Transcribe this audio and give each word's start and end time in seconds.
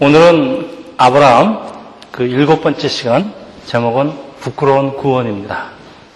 오늘은 0.00 0.94
아브라함 0.96 1.72
그 2.12 2.22
일곱 2.22 2.62
번째 2.62 2.86
시간 2.86 3.34
제목은 3.66 4.12
부끄러운 4.38 4.96
구원입니다. 4.96 5.70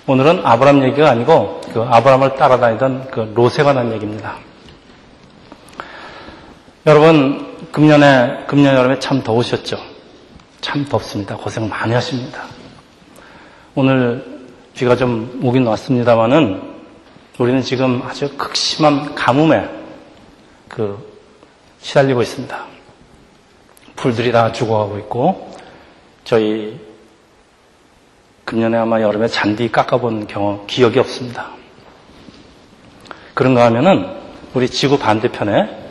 오늘은 0.06 0.46
아브라함 0.46 0.84
얘기가 0.84 1.10
아니고 1.10 1.60
그 1.72 1.82
아브라함을 1.82 2.36
따라다니던 2.36 3.10
그 3.10 3.32
롯에 3.34 3.64
관한 3.64 3.92
얘기입니다. 3.92 4.36
여러분 6.86 7.56
금년에 7.72 8.44
금년 8.46 8.76
여름에 8.76 9.00
참 9.00 9.24
더우셨죠? 9.24 9.78
참 10.60 10.84
덥습니다. 10.84 11.36
고생 11.36 11.68
많이 11.68 11.92
하십니다. 11.92 12.44
오늘 13.74 14.44
비가 14.74 14.94
좀 14.94 15.40
오긴 15.42 15.66
왔습니다만은 15.66 16.62
우리는 17.36 17.62
지금 17.62 18.00
아주 18.06 18.36
극심한 18.36 19.16
가뭄에 19.16 19.68
그 20.68 21.04
시달리고 21.80 22.22
있습니다. 22.22 22.71
풀들이 24.02 24.32
다 24.32 24.50
죽어가고 24.50 24.98
있고 24.98 25.52
저희 26.24 26.80
금년에 28.44 28.76
아마 28.76 29.00
여름에 29.00 29.28
잔디 29.28 29.70
깎아본 29.70 30.26
경험 30.26 30.66
기억이 30.66 30.98
없습니다. 30.98 31.50
그런가 33.34 33.64
하면은 33.66 34.10
우리 34.54 34.68
지구 34.68 34.98
반대편에 34.98 35.82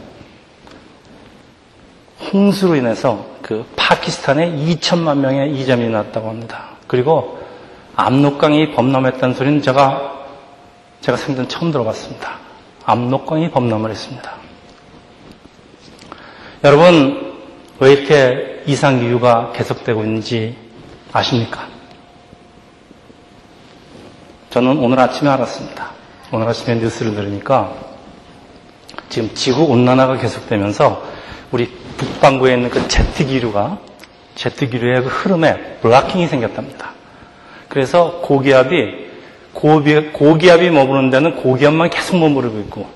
홍수로 2.33 2.75
인해서 2.75 3.25
그 3.41 3.65
파키스탄에 3.77 4.57
2천만 4.57 5.19
명의 5.19 5.55
이점이 5.55 5.87
났다고 5.87 6.27
합니다. 6.27 6.71
그리고 6.87 7.39
압록강이 7.95 8.73
범람했다는 8.73 9.35
소리는 9.35 9.61
제가 9.61 10.25
제가 10.99 11.17
생전 11.17 11.47
처음 11.47 11.71
들어봤습니다. 11.71 12.39
압록강이 12.83 13.51
범람을 13.51 13.89
했습니다. 13.89 14.33
여러분 16.65 17.30
왜 17.81 17.93
이렇게 17.93 18.61
이상 18.67 18.99
기후가 18.99 19.53
계속되고 19.53 20.03
있는지 20.03 20.55
아십니까? 21.11 21.67
저는 24.51 24.77
오늘 24.77 24.99
아침에 24.99 25.27
알았습니다. 25.31 25.89
오늘 26.31 26.47
아침에 26.47 26.75
뉴스를 26.75 27.15
들으니까 27.15 27.73
지금 29.09 29.31
지구 29.33 29.63
온난화가 29.63 30.17
계속되면서 30.17 31.03
우리 31.51 31.71
북반구에 31.97 32.53
있는 32.53 32.69
그 32.69 32.87
제트 32.87 33.25
기류가 33.25 33.79
제트 34.35 34.69
기류의 34.69 35.01
그 35.01 35.07
흐름에 35.07 35.79
블락킹이 35.81 36.27
생겼답니다. 36.27 36.91
그래서 37.67 38.19
고기압이 38.21 39.09
고기, 39.53 40.11
고기압이 40.11 40.69
머무는 40.69 41.09
데는 41.09 41.35
고기압만 41.37 41.89
계속 41.89 42.17
머무르고 42.17 42.59
있고 42.59 42.87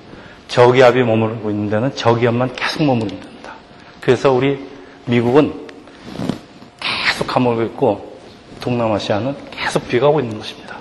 저기압이 0.48 1.02
머무르고 1.02 1.50
있는 1.50 1.72
데는 1.72 1.96
저기압만 1.96 2.54
계속 2.56 2.84
머무르고 2.84 3.16
있다. 3.16 3.54
그래서 4.00 4.32
우리 4.32 4.75
미국은 5.06 5.54
계속 6.80 7.28
가물고 7.28 7.64
있고 7.64 8.18
동남아시아는 8.62 9.36
계속 9.52 9.88
비가 9.88 10.08
오고 10.10 10.20
있는 10.22 10.38
것입니다. 10.38 10.76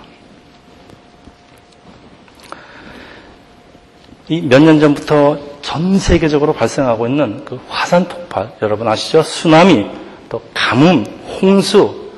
이 4.28 4.40
몇 4.40 4.58
년 4.62 4.80
전부터 4.80 5.38
전 5.60 5.98
세계적으로 5.98 6.54
발생하고 6.54 7.06
있는 7.06 7.44
그 7.44 7.60
화산 7.68 8.08
폭발, 8.08 8.52
여러분 8.62 8.88
아시죠? 8.88 9.22
쓰나미, 9.22 9.86
또 10.30 10.40
가뭄, 10.54 11.04
홍수, 11.42 12.10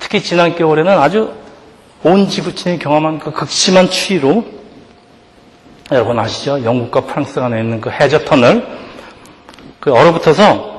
특히 0.00 0.20
지난 0.20 0.56
겨울에는 0.56 0.98
아주 0.98 1.32
온 2.02 2.28
지구촌이 2.28 2.78
경험한 2.80 3.20
그 3.20 3.30
극심한 3.30 3.88
추위로 3.88 4.44
여러분 5.92 6.18
아시죠? 6.18 6.64
영국과 6.64 7.02
프랑스 7.02 7.38
간에 7.40 7.60
있는 7.60 7.80
그 7.80 7.90
해저 7.90 8.18
터널, 8.24 8.66
그 9.78 9.92
얼어붙어서 9.92 10.73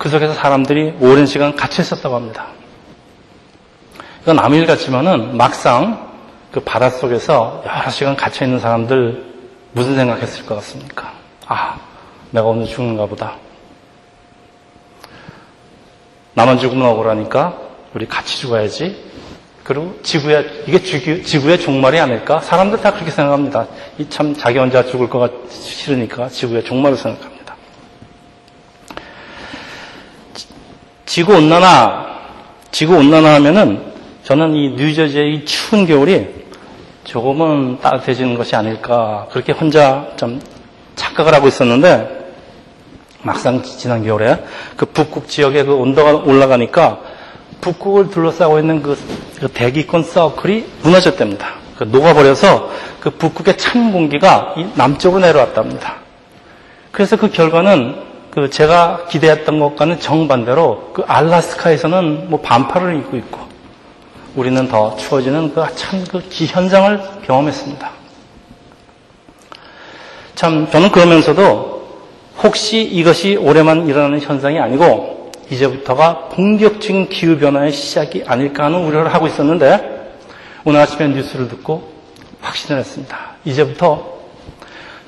그 0.00 0.08
속에서 0.08 0.32
사람들이 0.32 0.94
오랜 0.98 1.26
시간 1.26 1.54
갇혀 1.54 1.82
있었다고 1.82 2.16
합니다. 2.16 2.46
이건 4.22 4.38
아무 4.38 4.56
일 4.56 4.66
같지만은 4.66 5.36
막상 5.36 6.08
그 6.50 6.60
바닷속에서 6.60 7.62
여러 7.66 7.90
시간 7.90 8.16
갇혀 8.16 8.46
있는 8.46 8.58
사람들 8.58 9.22
무슨 9.72 9.96
생각했을 9.96 10.46
것 10.46 10.54
같습니까? 10.54 11.12
아, 11.46 11.78
내가 12.30 12.46
오늘 12.46 12.64
죽는가 12.64 13.04
보다. 13.04 13.36
나만 16.32 16.58
죽으면 16.58 16.86
억울하니까 16.88 17.58
우리 17.92 18.08
같이 18.08 18.38
죽어야지. 18.38 19.10
그리고 19.64 19.98
지구의, 20.02 20.64
이게 20.66 20.82
지구 21.22 21.50
의 21.50 21.60
종말이 21.60 22.00
아닐까? 22.00 22.40
사람들 22.40 22.80
다 22.80 22.90
그렇게 22.94 23.10
생각합니다. 23.10 23.66
이 23.98 24.06
참 24.08 24.34
자기 24.34 24.58
혼자 24.58 24.82
죽을 24.82 25.10
거가 25.10 25.28
싫으니까 25.50 26.30
지구의 26.30 26.64
종말을 26.64 26.96
생각합니다. 26.96 27.39
지구 31.10 31.34
온난화, 31.34 32.06
지구 32.70 32.94
온난화 32.94 33.34
하면은 33.34 33.82
저는 34.22 34.54
이 34.54 34.70
뉴저지의 34.76 35.34
이 35.34 35.44
추운 35.44 35.84
겨울이 35.84 36.28
조금은 37.02 37.80
따뜻해지는 37.80 38.38
것이 38.38 38.54
아닐까 38.54 39.26
그렇게 39.32 39.50
혼자 39.50 40.06
좀 40.16 40.40
착각을 40.94 41.34
하고 41.34 41.48
있었는데 41.48 42.32
막상 43.22 43.60
지난 43.60 44.04
겨울에 44.04 44.38
그 44.76 44.86
북극 44.86 45.26
지역의 45.26 45.64
그 45.64 45.74
온도가 45.74 46.12
올라가니까 46.12 47.00
북극을 47.60 48.10
둘러싸고 48.10 48.60
있는 48.60 48.80
그, 48.80 48.96
그 49.40 49.48
대기권 49.48 50.04
서클이 50.04 50.64
무너졌답니다. 50.84 51.54
그 51.76 51.84
녹아버려서 51.90 52.70
그 53.00 53.10
북극의 53.10 53.58
찬 53.58 53.92
공기가 53.92 54.54
남쪽으로 54.76 55.22
내려왔답니다. 55.22 55.96
그래서 56.92 57.16
그 57.16 57.32
결과는 57.32 58.09
그 58.30 58.48
제가 58.48 59.06
기대했던 59.08 59.58
것과는 59.58 59.98
정반대로 59.98 60.90
그 60.92 61.02
알라스카에서는 61.06 62.30
뭐 62.30 62.40
반팔을 62.40 62.96
입고 62.98 63.16
있고 63.16 63.40
우리는 64.36 64.68
더 64.68 64.96
추워지는 64.96 65.52
그 65.52 65.64
참그 65.74 66.28
기현상을 66.28 67.00
경험했습니다. 67.26 67.90
참 70.36 70.70
저는 70.70 70.92
그러면서도 70.92 71.80
혹시 72.42 72.82
이것이 72.82 73.36
올해만 73.36 73.88
일어나는 73.88 74.20
현상이 74.20 74.58
아니고 74.60 75.32
이제부터가 75.50 76.28
본격적인 76.28 77.08
기후 77.08 77.36
변화의 77.38 77.72
시작이 77.72 78.24
아닐까 78.26 78.64
하는 78.64 78.84
우려를 78.86 79.12
하고 79.12 79.26
있었는데 79.26 80.14
오늘 80.64 80.80
아침에 80.80 81.08
뉴스를 81.08 81.48
듣고 81.48 81.90
확신을 82.40 82.80
했습니다. 82.80 83.18
이제부터 83.44 84.20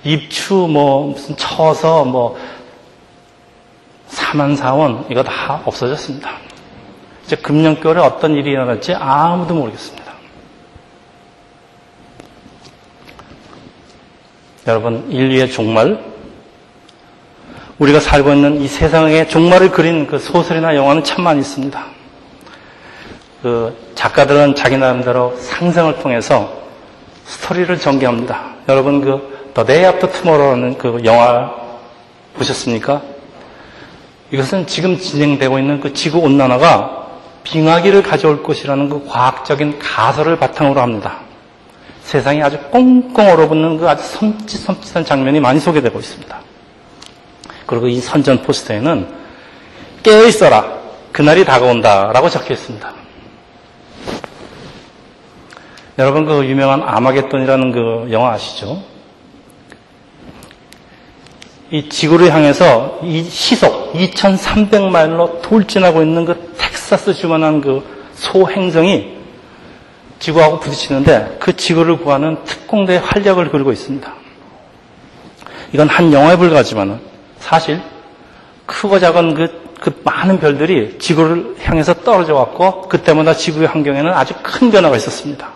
입추 0.04 0.54
뭐 0.54 1.06
무슨 1.06 1.36
쳐서 1.36 2.04
뭐 2.04 2.36
사만사원 4.12 5.06
이거 5.10 5.22
다 5.22 5.62
없어졌습니다. 5.64 6.30
이제 7.24 7.36
금년겨울에 7.36 8.00
어떤 8.00 8.34
일이 8.34 8.50
일어날지 8.50 8.94
아무도 8.94 9.54
모르겠습니다. 9.54 10.12
여러분, 14.66 15.10
인류의 15.10 15.50
종말, 15.50 15.98
우리가 17.78 18.00
살고 18.00 18.32
있는 18.34 18.60
이 18.60 18.68
세상의 18.68 19.28
종말을 19.28 19.70
그린 19.72 20.06
그 20.06 20.18
소설이나 20.18 20.76
영화는 20.76 21.02
참 21.04 21.24
많이 21.24 21.40
있습니다. 21.40 21.84
그 23.42 23.76
작가들은 23.94 24.54
자기 24.54 24.76
나름대로 24.76 25.34
상상을 25.36 25.98
통해서 26.00 26.62
스토리를 27.24 27.76
전개합니다. 27.78 28.52
여러분 28.68 29.00
그 29.00 29.50
The 29.54 29.66
Day 29.66 29.84
After 29.86 30.12
Tomorrow라는 30.12 30.78
그 30.78 31.00
영화 31.04 31.52
보셨습니까? 32.34 33.11
이것은 34.32 34.66
지금 34.66 34.98
진행되고 34.98 35.58
있는 35.58 35.78
그 35.78 35.92
지구 35.92 36.18
온난화가 36.18 37.02
빙하기를 37.44 38.02
가져올 38.02 38.42
것이라는 38.42 38.88
그 38.88 39.06
과학적인 39.06 39.78
가설을 39.78 40.38
바탕으로 40.38 40.80
합니다. 40.80 41.20
세상이 42.02 42.42
아주 42.42 42.58
꽁꽁 42.70 43.28
얼어붙는 43.28 43.76
그 43.76 43.88
아주 43.88 44.02
섬찟섬찟한 44.18 45.04
장면이 45.04 45.38
많이 45.38 45.60
소개되고 45.60 45.98
있습니다. 45.98 46.40
그리고 47.66 47.88
이 47.88 48.00
선전 48.00 48.42
포스터에는 48.42 49.06
깨어 50.02 50.24
있어라. 50.24 50.80
그날이 51.12 51.44
다가온다. 51.44 52.10
라고 52.12 52.30
적혀 52.30 52.54
있습니다. 52.54 52.92
여러분 55.98 56.24
그 56.24 56.46
유명한 56.46 56.82
아마겟돈이라는 56.82 57.72
그 57.72 58.08
영화 58.10 58.32
아시죠? 58.32 58.82
이 61.70 61.88
지구를 61.90 62.32
향해서 62.32 63.00
이 63.02 63.22
시속 63.24 63.81
2300마일로 63.92 65.42
돌진하고 65.42 66.02
있는 66.02 66.24
그 66.24 66.54
텍사스 66.58 67.14
주만한 67.14 67.60
그 67.60 67.82
소행성이 68.14 69.16
지구하고 70.18 70.60
부딪히는데 70.60 71.36
그 71.40 71.56
지구를 71.56 71.98
구하는 71.98 72.42
특공대의 72.44 73.00
활약을 73.00 73.50
그리고 73.50 73.72
있습니다. 73.72 74.12
이건 75.72 75.88
한 75.88 76.12
영화에 76.12 76.36
불과하지만은 76.36 77.00
사실 77.38 77.80
크고 78.66 78.98
작은 79.00 79.34
그, 79.34 79.72
그 79.80 80.00
많은 80.04 80.38
별들이 80.38 80.98
지구를 80.98 81.56
향해서 81.60 81.94
떨어져 81.94 82.34
왔고 82.34 82.82
그때마다 82.82 83.34
지구의 83.34 83.68
환경에는 83.68 84.12
아주 84.12 84.34
큰 84.42 84.70
변화가 84.70 84.96
있었습니다. 84.96 85.48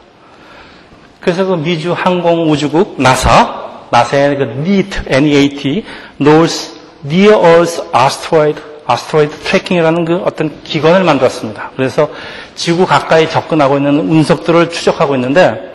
그래서 1.20 1.44
그 1.44 1.54
미주 1.54 1.92
항공우주국 1.92 3.00
나사 3.00 3.66
나사의 3.90 4.36
그 4.36 4.42
NEAT, 4.42 5.00
NEAT, 5.06 5.84
North 6.20 6.75
Near 7.06 7.34
Earth 7.34 7.82
Asteroid 7.94 8.60
Asteroid 8.86 9.38
Tracking이라는 9.40 10.04
그 10.04 10.16
어떤 10.24 10.62
기관을 10.62 11.02
만들었습니다. 11.04 11.72
그래서 11.76 12.08
지구 12.54 12.86
가까이 12.86 13.28
접근하고 13.28 13.78
있는 13.78 13.98
운석들을 13.98 14.70
추적하고 14.70 15.16
있는데 15.16 15.72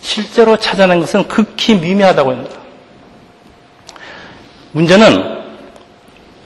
실제로 0.00 0.56
찾아낸 0.56 1.00
것은 1.00 1.28
극히 1.28 1.74
미미하다고 1.76 2.30
합니다. 2.30 2.56
문제는 4.72 5.42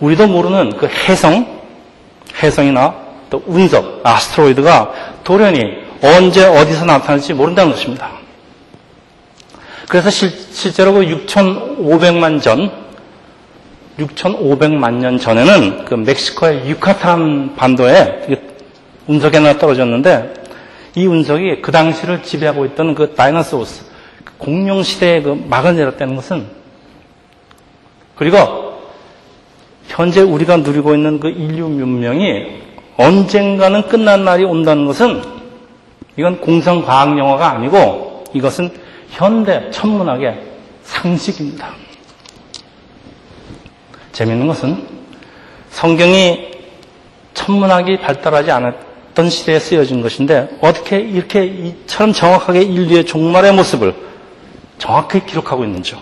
우리도 0.00 0.26
모르는 0.28 0.76
그 0.76 0.87
혜성, 0.87 1.61
혜성이나 2.43 2.94
또 3.31 3.43
운석, 3.46 4.00
asteroid가 4.05 4.93
돌연히 5.25 5.84
언제 6.02 6.46
어디서 6.46 6.84
나타날지 6.84 7.32
모른다는 7.32 7.73
것입니다. 7.73 8.11
그래서 9.88 10.11
실, 10.11 10.73
제로 10.73 10.93
6,500만 10.93 12.43
전, 12.43 12.86
6,500만 13.99 14.95
년 14.95 15.19
전에는 15.19 15.85
그 15.87 15.95
멕시코의 15.95 16.69
유카탄 16.69 17.57
반도에 17.57 18.27
운석이 19.07 19.37
하나 19.37 19.59
떨어졌는데 19.59 20.35
이 20.97 21.07
운석이 21.07 21.63
그 21.63 21.73
당시를 21.73 22.23
지배하고 22.23 22.67
있던 22.67 22.95
그 22.95 23.15
다이너소스, 23.15 23.85
그 24.25 24.33
공룡 24.39 24.83
시대의 24.83 25.23
그 25.23 25.45
막을 25.49 25.77
내렸다는 25.77 26.17
것은 26.17 26.47
그리고 28.17 28.37
현재 29.89 30.23
우리가 30.23 30.59
누리고 30.59 30.95
있는 30.95 31.21
그 31.21 31.29
인류 31.29 31.69
문명이 31.69 32.65
언젠가는 32.97 33.89
끝난 33.89 34.25
날이 34.25 34.45
온다는 34.45 34.87
것은 34.87 35.23
이건 36.17 36.41
공상과학 36.41 37.19
영화가 37.19 37.53
아니고 37.53 38.25
이것은 38.33 38.71
현대 39.11 39.71
천문학의 39.71 40.41
상식입니다. 40.83 41.86
재미있는 44.17 44.47
것은 44.47 44.83
성경이 45.69 46.53
천문학이 47.35 47.99
발달하지 47.99 48.51
않았던 48.51 49.29
시대에 49.29 49.59
쓰여진 49.59 50.01
것인데 50.01 50.57
어떻게 50.63 50.99
이렇게 50.99 51.45
이처럼 51.45 52.15
정확하게 52.15 52.63
인류의 52.63 53.05
종말의 53.05 53.53
모습을 53.53 53.95
정확히 54.79 55.27
기록하고 55.27 55.65
있는지요. 55.65 55.99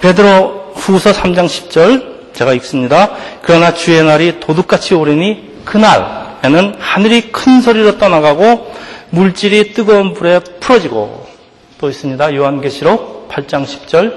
베드로 0.00 0.72
후서 0.74 1.12
3장 1.12 1.44
10절 1.44 2.32
제가 2.32 2.54
읽습니다. 2.54 3.10
그러나 3.42 3.74
주의 3.74 4.02
날이 4.02 4.40
도둑같이 4.40 4.94
오르니 4.94 5.64
그날에는 5.66 6.76
하늘이 6.78 7.30
큰 7.30 7.60
소리로 7.60 7.98
떠나가고 7.98 8.72
물질이 9.10 9.74
뜨거운 9.74 10.14
불에 10.14 10.40
풀어지고 10.60 11.26
또 11.76 11.90
있습니다. 11.90 12.34
요한계시록 12.34 13.28
8장 13.28 13.66
10절 13.66 14.16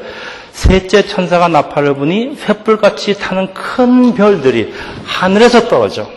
셋째 0.52 1.06
천사가 1.06 1.48
나팔을 1.48 1.96
부니 1.96 2.36
횃불같이 2.36 3.18
타는 3.18 3.54
큰 3.54 4.14
별들이 4.14 4.74
하늘에서 5.06 5.68
떨어져. 5.68 6.10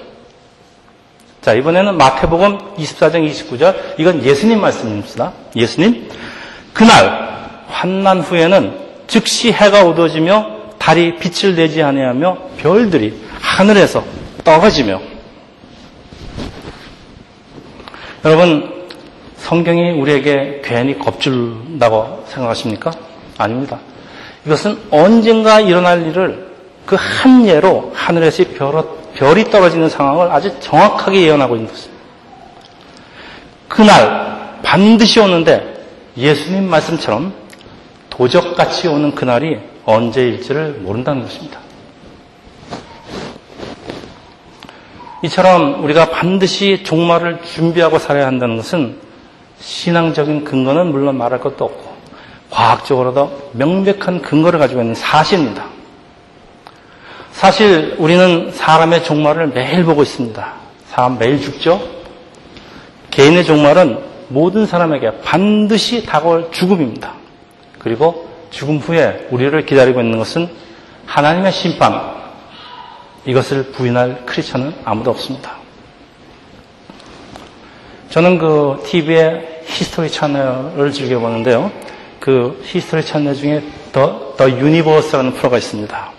자, 1.40 1.52
이번에는 1.54 1.96
마태복음 1.96 2.74
24장 2.76 3.28
29절. 3.30 3.94
이건 3.98 4.24
예수님 4.24 4.60
말씀입니다. 4.60 5.32
예수님. 5.54 6.08
그날 6.72 7.64
환난 7.68 8.20
후에는 8.20 8.78
즉시 9.06 9.52
해가 9.52 9.86
어두워지며 9.86 10.54
달이 10.78 11.16
빛을 11.18 11.54
내지 11.54 11.82
아니하며 11.82 12.38
별들이 12.58 13.20
하늘에서 13.40 14.04
떨어지며 14.42 15.00
여러분 18.24 18.86
성경이 19.36 19.92
우리에게 19.92 20.62
괜히 20.64 20.98
겁줄다고 20.98 22.24
생각하십니까? 22.28 22.90
아닙니다. 23.36 23.78
이것은 24.46 24.78
언젠가 24.90 25.60
일어날 25.60 26.06
일을 26.06 26.52
그 26.86 26.96
한 26.96 27.46
예로 27.46 27.92
하늘에서 27.94 28.44
별 28.54 29.38
이 29.38 29.44
떨어지는 29.44 29.88
상황을 29.88 30.30
아주 30.30 30.58
정확하게 30.60 31.22
예언하고 31.22 31.54
있는 31.56 31.70
것입니다. 31.70 32.02
그날 33.68 34.60
반드시 34.62 35.20
오는데 35.20 35.84
예수님 36.16 36.68
말씀처럼 36.68 37.32
도적같이 38.10 38.88
오는 38.88 39.14
그날이 39.14 39.58
언제일지를 39.84 40.80
모른다는 40.80 41.22
것입니다. 41.22 41.60
이처럼 45.22 45.82
우리가 45.84 46.10
반드시 46.10 46.82
종말을 46.84 47.42
준비하고 47.42 47.98
살아야 47.98 48.26
한다는 48.26 48.56
것은 48.56 48.98
신앙적인 49.60 50.44
근거는 50.44 50.88
물론 50.92 51.16
말할 51.16 51.40
것도 51.40 51.64
없고 51.64 51.93
과학적으로도 52.54 53.50
명백한 53.52 54.22
근거를 54.22 54.60
가지고 54.60 54.80
있는 54.80 54.94
사실입니다. 54.94 55.64
사실 57.32 57.96
우리는 57.98 58.52
사람의 58.52 59.02
종말을 59.02 59.48
매일 59.48 59.84
보고 59.84 60.02
있습니다. 60.02 60.52
사람 60.88 61.18
매일 61.18 61.40
죽죠? 61.40 61.82
개인의 63.10 63.44
종말은 63.44 63.98
모든 64.28 64.66
사람에게 64.66 65.20
반드시 65.22 66.06
다가올 66.06 66.50
죽음입니다. 66.52 67.12
그리고 67.80 68.28
죽음 68.50 68.78
후에 68.78 69.26
우리를 69.30 69.66
기다리고 69.66 70.00
있는 70.00 70.18
것은 70.18 70.48
하나님의 71.06 71.52
심판. 71.52 72.14
이것을 73.26 73.72
부인할 73.72 74.22
크리스천은 74.26 74.74
아무도 74.84 75.10
없습니다. 75.10 75.56
저는 78.10 78.38
그 78.38 78.80
TV의 78.86 79.62
History 79.66 80.08
Channel을 80.08 80.92
즐겨보는데요. 80.92 81.93
그 82.24 82.58
History 82.64 83.04
Channel 83.04 83.34
중에 83.34 83.62
The, 83.92 84.32
The 84.38 84.48
Universe라는 84.50 85.34
프로가 85.34 85.58
있습니다. 85.58 86.10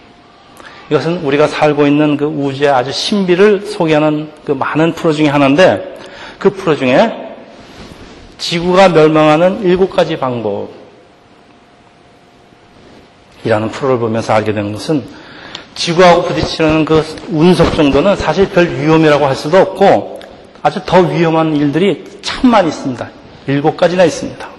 이것은 0.91 1.23
우리가 1.23 1.47
살고 1.47 1.87
있는 1.87 2.15
그 2.15 2.25
우주의 2.25 2.69
아주 2.69 2.91
신비를 2.91 3.61
소개하는 3.61 4.29
그 4.45 4.51
많은 4.51 4.93
프로 4.93 5.11
중에 5.13 5.29
하나인데 5.29 5.97
그 6.37 6.51
프로 6.51 6.75
중에 6.75 7.11
지구가 8.37 8.89
멸망하는 8.89 9.63
일곱 9.63 9.89
가지 9.89 10.15
방법이라는 10.19 10.69
프로를 13.71 13.97
보면서 13.97 14.33
알게 14.33 14.53
되는 14.53 14.73
것은 14.73 15.03
지구하고 15.73 16.25
부딪히는 16.25 16.85
그 16.85 17.03
운석 17.31 17.75
정도는 17.75 18.15
사실 18.15 18.47
별 18.49 18.69
위험이라고 18.69 19.25
할 19.25 19.35
수도 19.35 19.57
없고 19.57 20.19
아주 20.61 20.81
더 20.85 20.99
위험한 20.99 21.55
일들이 21.55 22.03
참 22.21 22.51
많이 22.51 22.67
있습니다. 22.67 23.09
일곱 23.47 23.75
가지나 23.75 24.03
있습니다. 24.03 24.54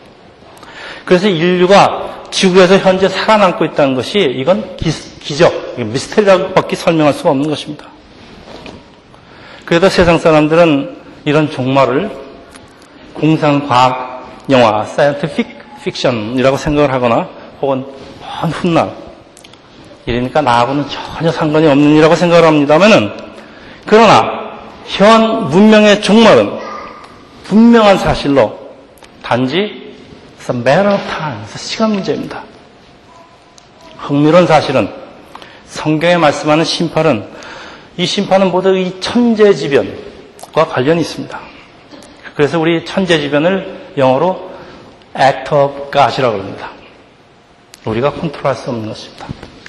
그래서 1.06 1.29
인류가 1.29 2.25
지구에서 2.32 2.79
현재 2.79 3.08
살아남고 3.08 3.64
있다는 3.64 3.94
것이 3.94 4.19
이건 4.19 4.76
기, 4.76 4.91
적 5.37 5.53
미스테리라고밖에 5.79 6.75
설명할 6.75 7.14
수가 7.14 7.31
없는 7.31 7.49
것입니다. 7.49 7.87
그래도 9.65 9.89
세상 9.89 10.19
사람들은 10.19 10.96
이런 11.25 11.51
종말을 11.51 12.10
공상과학 13.15 14.44
영화, 14.51 14.84
사이언티픽 14.84 15.46
픽션이라고 15.84 16.56
생각을 16.56 16.93
하거나 16.93 17.29
혹은 17.63 17.86
먼 18.20 18.51
훗날 18.51 18.91
이러니까 20.06 20.43
나하고는 20.43 20.86
전혀 20.89 21.31
상관이 21.31 21.69
없는 21.69 21.91
일이라고 21.93 22.17
생각을 22.17 22.44
합니다만은 22.46 23.13
그러나 23.86 24.58
현 24.86 25.48
문명의 25.51 26.03
종말은 26.03 26.58
분명한 27.44 27.98
사실로 27.98 28.58
단지 29.22 29.85
it's 30.46 30.55
a 30.55 30.56
matter 30.56 30.94
of 30.94 31.03
time, 31.08 31.44
시간 31.56 31.91
문제입니다. 31.91 32.44
흥미로운 33.98 34.46
사실은 34.46 34.88
성경에 35.67 36.17
말씀하는 36.17 36.65
심판은 36.65 37.29
이 37.96 38.06
심판은 38.06 38.53
모두 38.53 38.76
이 38.76 39.00
천재지변과 39.00 40.69
관련이 40.69 41.00
있습니다. 41.00 41.41
그래서 42.36 42.60
우리 42.60 42.84
천재지변을 42.84 43.94
영어로 43.96 44.50
act 45.19 45.53
of 45.53 45.91
God이라고 45.91 46.38
합니다. 46.38 46.70
우리가 47.84 48.12
컨트롤할 48.12 48.55
수 48.55 48.70
없는 48.70 48.88
것입니다. 48.88 49.26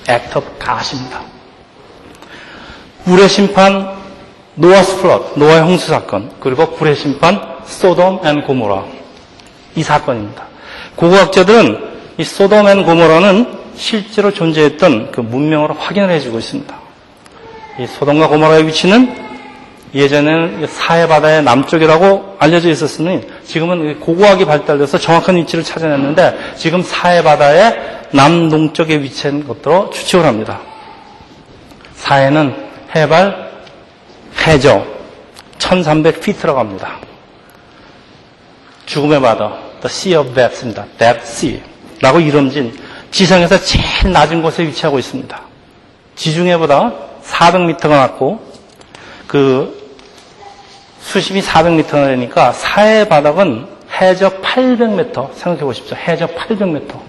act 0.08 0.38
of 0.38 0.48
God입니다. 0.60 1.22
물의 3.06 3.30
심판, 3.30 3.98
Noah's 4.56 5.02
flood, 5.02 5.40
노아의 5.40 5.62
홍수 5.62 5.88
사건, 5.88 6.32
그리고 6.40 6.76
불의 6.76 6.96
심판, 6.96 7.58
Sodom 7.66 8.26
and 8.26 8.44
Gomorrah. 8.44 8.86
이 9.76 9.84
사건입니다. 9.84 10.57
고고학자들은 10.98 11.88
이 12.18 12.24
Sodom 12.24 12.68
and 12.68 12.84
Gomorrah는 12.84 13.58
실제로 13.76 14.34
존재했던 14.34 15.12
그 15.12 15.22
문명으로 15.22 15.76
확인을 15.76 16.10
해주고 16.10 16.40
있습니다. 16.40 16.76
이 17.80 17.88
소돔과 17.88 18.28
고모라의 18.28 18.68
위치는 18.68 19.28
예전에는 19.94 20.68
사해 20.68 21.08
바다의 21.08 21.44
남쪽이라고 21.44 22.38
알려져 22.40 22.70
있었으니 22.70 23.22
지금은 23.46 24.00
고고학이 24.00 24.46
발달돼서 24.46 24.98
정확한 24.98 25.38
위치를 25.38 25.64
찾아냈는데 25.64 26.56
지금 26.58 26.82
사해 26.82 27.24
바다의 27.24 28.08
남동쪽에 28.12 29.00
위치한 29.00 29.48
것으로 29.48 29.92
추측을 29.92 30.26
합니다. 30.26 30.60
사해는 31.96 32.56
해발 32.96 33.52
해저 34.46 34.86
1300피트라고 35.60 36.56
합니다. 36.56 37.00
죽음의 38.86 39.22
바다, 39.22 39.58
The 39.82 39.86
Sea 39.86 40.16
of 40.16 40.34
Death입니다. 40.34 40.86
Death 40.98 41.22
Sea 41.24 41.62
라고 42.02 42.20
이름진 42.20 42.78
지상에서 43.12 43.60
제일 43.60 44.12
낮은 44.12 44.42
곳에 44.42 44.64
위치하고 44.64 45.00
있습니다. 45.00 45.42
지중해보다 46.16 46.94
400m가 47.24 47.90
낮고 47.90 48.40
그 49.28 49.78
수심이 51.00 51.42
400m가 51.42 52.08
되니까 52.08 52.52
사해 52.52 53.08
바닥은 53.08 53.68
해저 54.00 54.42
800m 54.42 55.34
생각해 55.34 55.62
보십시오. 55.62 55.96
해저 55.98 56.28
800m 56.28 57.00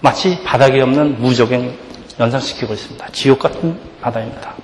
마치 0.00 0.42
바닥이 0.44 0.80
없는 0.80 1.20
무적행 1.20 1.76
연상시키고 2.18 2.74
있습니다. 2.74 3.08
지옥 3.12 3.38
같은 3.38 3.78
바다입니다. 4.00 4.54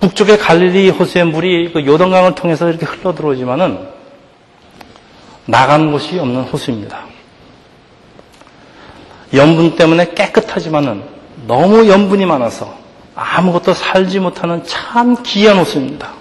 북쪽의 0.00 0.38
갈릴리 0.38 0.90
호수의 0.90 1.26
물이 1.26 1.72
그 1.72 1.86
요동강을 1.86 2.34
통해서 2.34 2.68
이렇게 2.68 2.86
흘러 2.86 3.14
들어오지만은 3.14 3.91
나간 5.46 5.90
곳이 5.92 6.18
없는 6.18 6.42
호수입니다. 6.42 7.04
염분 9.34 9.76
때문에 9.76 10.14
깨끗하지만은 10.14 11.02
너무 11.46 11.88
염분이 11.88 12.26
많아서 12.26 12.74
아무것도 13.14 13.74
살지 13.74 14.20
못하는 14.20 14.64
참 14.64 15.16
귀한 15.22 15.58
호수입니다. 15.58 16.12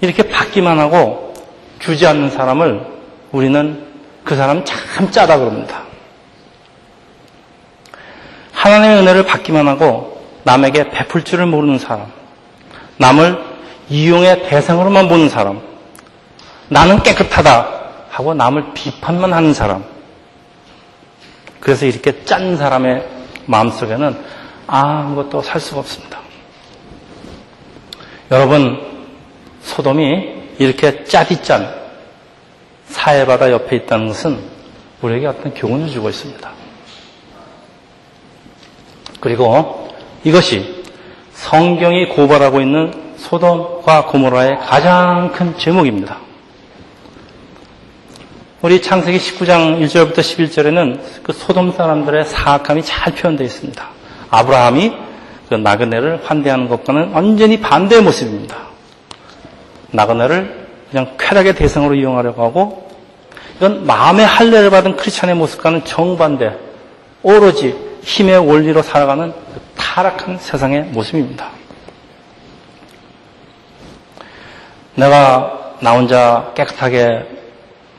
이렇게 0.00 0.24
받기만 0.24 0.78
하고 0.78 1.34
주지 1.78 2.06
않는 2.06 2.30
사람을 2.30 2.86
우리는 3.32 3.86
그 4.24 4.36
사람 4.36 4.64
참 4.64 5.10
짜다 5.10 5.38
그럽니다. 5.38 5.82
하나님의 8.52 8.98
은혜를 8.98 9.26
받기만 9.26 9.68
하고 9.68 10.24
남에게 10.44 10.90
베풀 10.90 11.22
줄을 11.22 11.46
모르는 11.46 11.78
사람, 11.78 12.06
남을 12.98 13.38
이용의 13.88 14.48
대상으로만 14.48 15.08
보는 15.08 15.28
사람, 15.28 15.60
나는 16.68 17.02
깨끗하다 17.02 17.76
하고 18.10 18.34
남을 18.34 18.74
비판만 18.74 19.32
하는 19.32 19.54
사람, 19.54 19.84
그래서 21.60 21.86
이렇게 21.86 22.24
짠 22.24 22.56
사람의 22.56 23.06
마음속에는 23.46 24.16
아무것도 24.66 25.42
살 25.42 25.60
수가 25.60 25.80
없습니다. 25.80 26.18
여러분, 28.30 28.80
소돔이 29.62 30.54
이렇게 30.58 31.04
짜디짠 31.04 31.74
사해바다 32.86 33.50
옆에 33.52 33.76
있다는 33.76 34.08
것은 34.08 34.38
우리에게 35.02 35.26
어떤 35.26 35.54
교훈을 35.54 35.88
주고 35.90 36.08
있습니다. 36.08 36.50
그리고 39.20 39.90
이것이 40.24 40.84
성경이 41.32 42.08
고발하고 42.08 42.60
있는 42.60 43.14
소돔과 43.18 44.06
고모라의 44.06 44.58
가장 44.58 45.32
큰 45.32 45.56
제목입니다. 45.58 46.25
우리 48.62 48.80
창세기 48.80 49.18
19장 49.18 49.82
1절부터 49.82 50.20
11절에는 50.20 51.00
그 51.22 51.34
소돔 51.34 51.72
사람들의 51.72 52.24
사악함이 52.24 52.82
잘 52.84 53.14
표현되어 53.14 53.44
있습니다. 53.44 53.86
아브라함이 54.30 54.92
그 55.50 55.54
나그네를 55.56 56.22
환대하는 56.24 56.66
것과는 56.66 57.10
완전히 57.12 57.60
반대의 57.60 58.00
모습입니다. 58.00 58.56
나그네를 59.90 60.68
그냥 60.90 61.16
쾌락의 61.18 61.54
대상으로 61.54 61.96
이용하려고 61.96 62.42
하고 62.42 62.90
이건 63.58 63.86
마음의 63.86 64.24
할례를 64.24 64.70
받은 64.70 64.96
크리스찬의 64.96 65.34
모습과는 65.34 65.84
정반대 65.84 66.56
오로지 67.22 67.76
힘의 68.04 68.38
원리로 68.38 68.80
살아가는 68.80 69.32
그 69.32 69.60
타락한 69.76 70.38
세상의 70.38 70.84
모습입니다. 70.84 71.50
내가 74.94 75.74
나 75.80 75.92
혼자 75.92 76.52
깨끗하게 76.54 77.36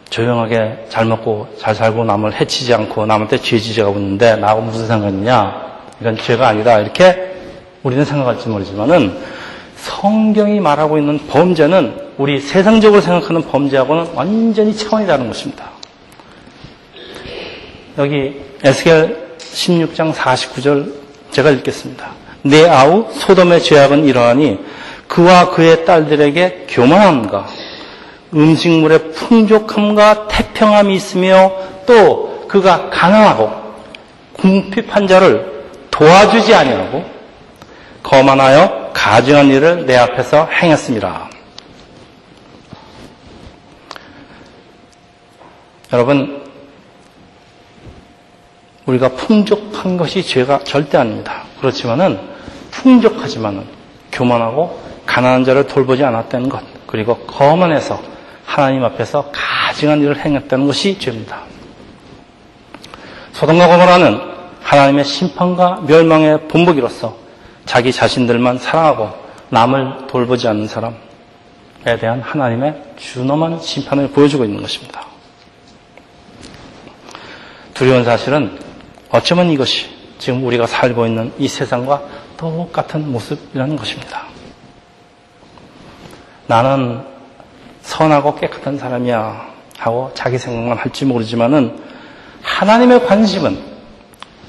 조용하게 0.10 0.86
잘 0.90 1.06
먹고 1.06 1.48
잘 1.60 1.76
살고 1.76 2.04
남을 2.06 2.40
해치지 2.40 2.74
않고 2.74 3.06
남한테 3.06 3.38
죄지지하고 3.38 3.98
있는데 4.00 4.36
나하고 4.36 4.62
무슨 4.62 4.88
상관이냐? 4.88 5.68
이건 6.02 6.18
죄가 6.18 6.48
아니다. 6.48 6.80
이렇게 6.80 7.36
우리는 7.84 8.04
생각할지 8.06 8.48
모르지만은 8.48 9.18
성경이 9.76 10.60
말하고 10.60 10.98
있는 10.98 11.20
범죄는 11.28 12.08
우리 12.18 12.40
세상적으로 12.40 13.02
생각하는 13.02 13.42
범죄하고는 13.44 14.14
완전히 14.14 14.76
차원이 14.76 15.06
다른 15.06 15.28
것입니다. 15.28 15.70
여기 17.98 18.42
에스겔 18.64 19.28
16장 19.40 20.14
49절 20.14 20.94
제가 21.32 21.52
읽겠습니다. 21.52 22.12
내 22.44 22.68
아우 22.68 23.08
소돔의 23.12 23.62
죄악은 23.62 24.06
이러하니 24.06 24.60
그와 25.08 25.52
그의 25.52 25.86
딸들에게 25.86 26.68
교만함과 26.70 27.48
음식물의 28.34 29.12
풍족함과 29.12 30.28
태평함이 30.28 30.96
있으며 30.96 31.52
또 31.86 32.46
그가 32.48 32.90
가난하고 32.90 33.52
궁핍한 34.34 35.08
자를 35.08 35.66
도와주지 35.92 36.54
아니하고 36.54 37.04
거만하여 38.04 38.92
가증한 38.94 39.48
일을 39.48 39.86
내 39.86 39.98
앞에서 39.98 40.46
행했습니다. 40.46 41.30
여러분, 45.94 46.44
우리가 48.86 49.10
풍족한 49.10 49.98
것이 49.98 50.24
죄가 50.24 50.60
절대 50.64 50.98
아닙니다. 50.98 51.44
그렇지만은 51.60 52.20
풍족하지만은 52.72 53.66
교만하고 54.12 54.80
가난한 55.06 55.46
자를 55.46 55.68
돌보지 55.68 56.04
않았다는 56.04 56.50
것, 56.50 56.62
그리고 56.86 57.18
거만해서 57.18 58.02
하나님 58.48 58.84
앞에서 58.86 59.30
가증한 59.34 60.02
일을 60.02 60.18
행했다는 60.18 60.66
것이 60.66 60.98
죄입니다. 60.98 61.42
소돔과 63.34 63.68
고모라는 63.68 64.20
하나님의 64.64 65.04
심판과 65.04 65.82
멸망의 65.86 66.48
본보기로서 66.48 67.16
자기 67.66 67.92
자신들만 67.92 68.58
사랑하고 68.58 69.14
남을 69.50 70.08
돌보지 70.08 70.48
않는 70.48 70.68
사람에 70.68 70.96
대한 72.00 72.22
하나님의 72.22 72.84
준엄한 72.98 73.60
심판을 73.60 74.12
보여주고 74.12 74.46
있는 74.46 74.62
것입니다. 74.62 75.06
두려운 77.74 78.06
사실은 78.06 78.58
어쩌면 79.10 79.52
이것이 79.52 79.88
지금 80.18 80.44
우리가 80.46 80.66
살고 80.66 81.06
있는 81.06 81.34
이 81.38 81.48
세상과 81.50 82.02
똑같은 82.38 83.12
모습이라는 83.12 83.76
것입니다. 83.76 84.26
나는 86.48 87.17
선하고 87.88 88.36
깨끗한 88.36 88.78
사람이야 88.78 89.48
하고 89.78 90.12
자기 90.14 90.38
생각만 90.38 90.78
할지 90.78 91.06
모르지만은 91.06 91.80
하나님의 92.42 93.06
관심은 93.06 93.58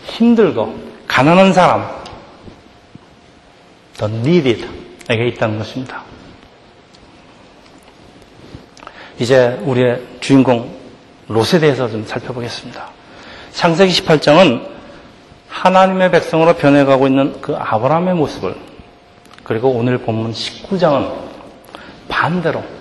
힘들고 0.07 0.75
가난한 1.07 1.53
사람, 1.53 1.89
the 3.97 4.13
needed에게 4.13 5.29
있다는 5.29 5.59
것입니다. 5.59 6.03
이제 9.21 9.59
우리의 9.63 10.03
주인공 10.21 10.77
롯에 11.29 11.61
대해서 11.61 11.89
좀 11.89 12.05
살펴보겠습니다. 12.05 12.91
창세기 13.53 13.93
18장은 14.03 14.69
하나님의 15.49 16.11
백성으로 16.11 16.55
변해가고 16.55 17.07
있는 17.07 17.41
그 17.41 17.55
아브라함의 17.57 18.15
모습을 18.15 18.57
그리고 19.45 19.71
오늘 19.71 19.99
본문 19.99 20.33
19장은 20.33 21.13
반대로 22.09 22.78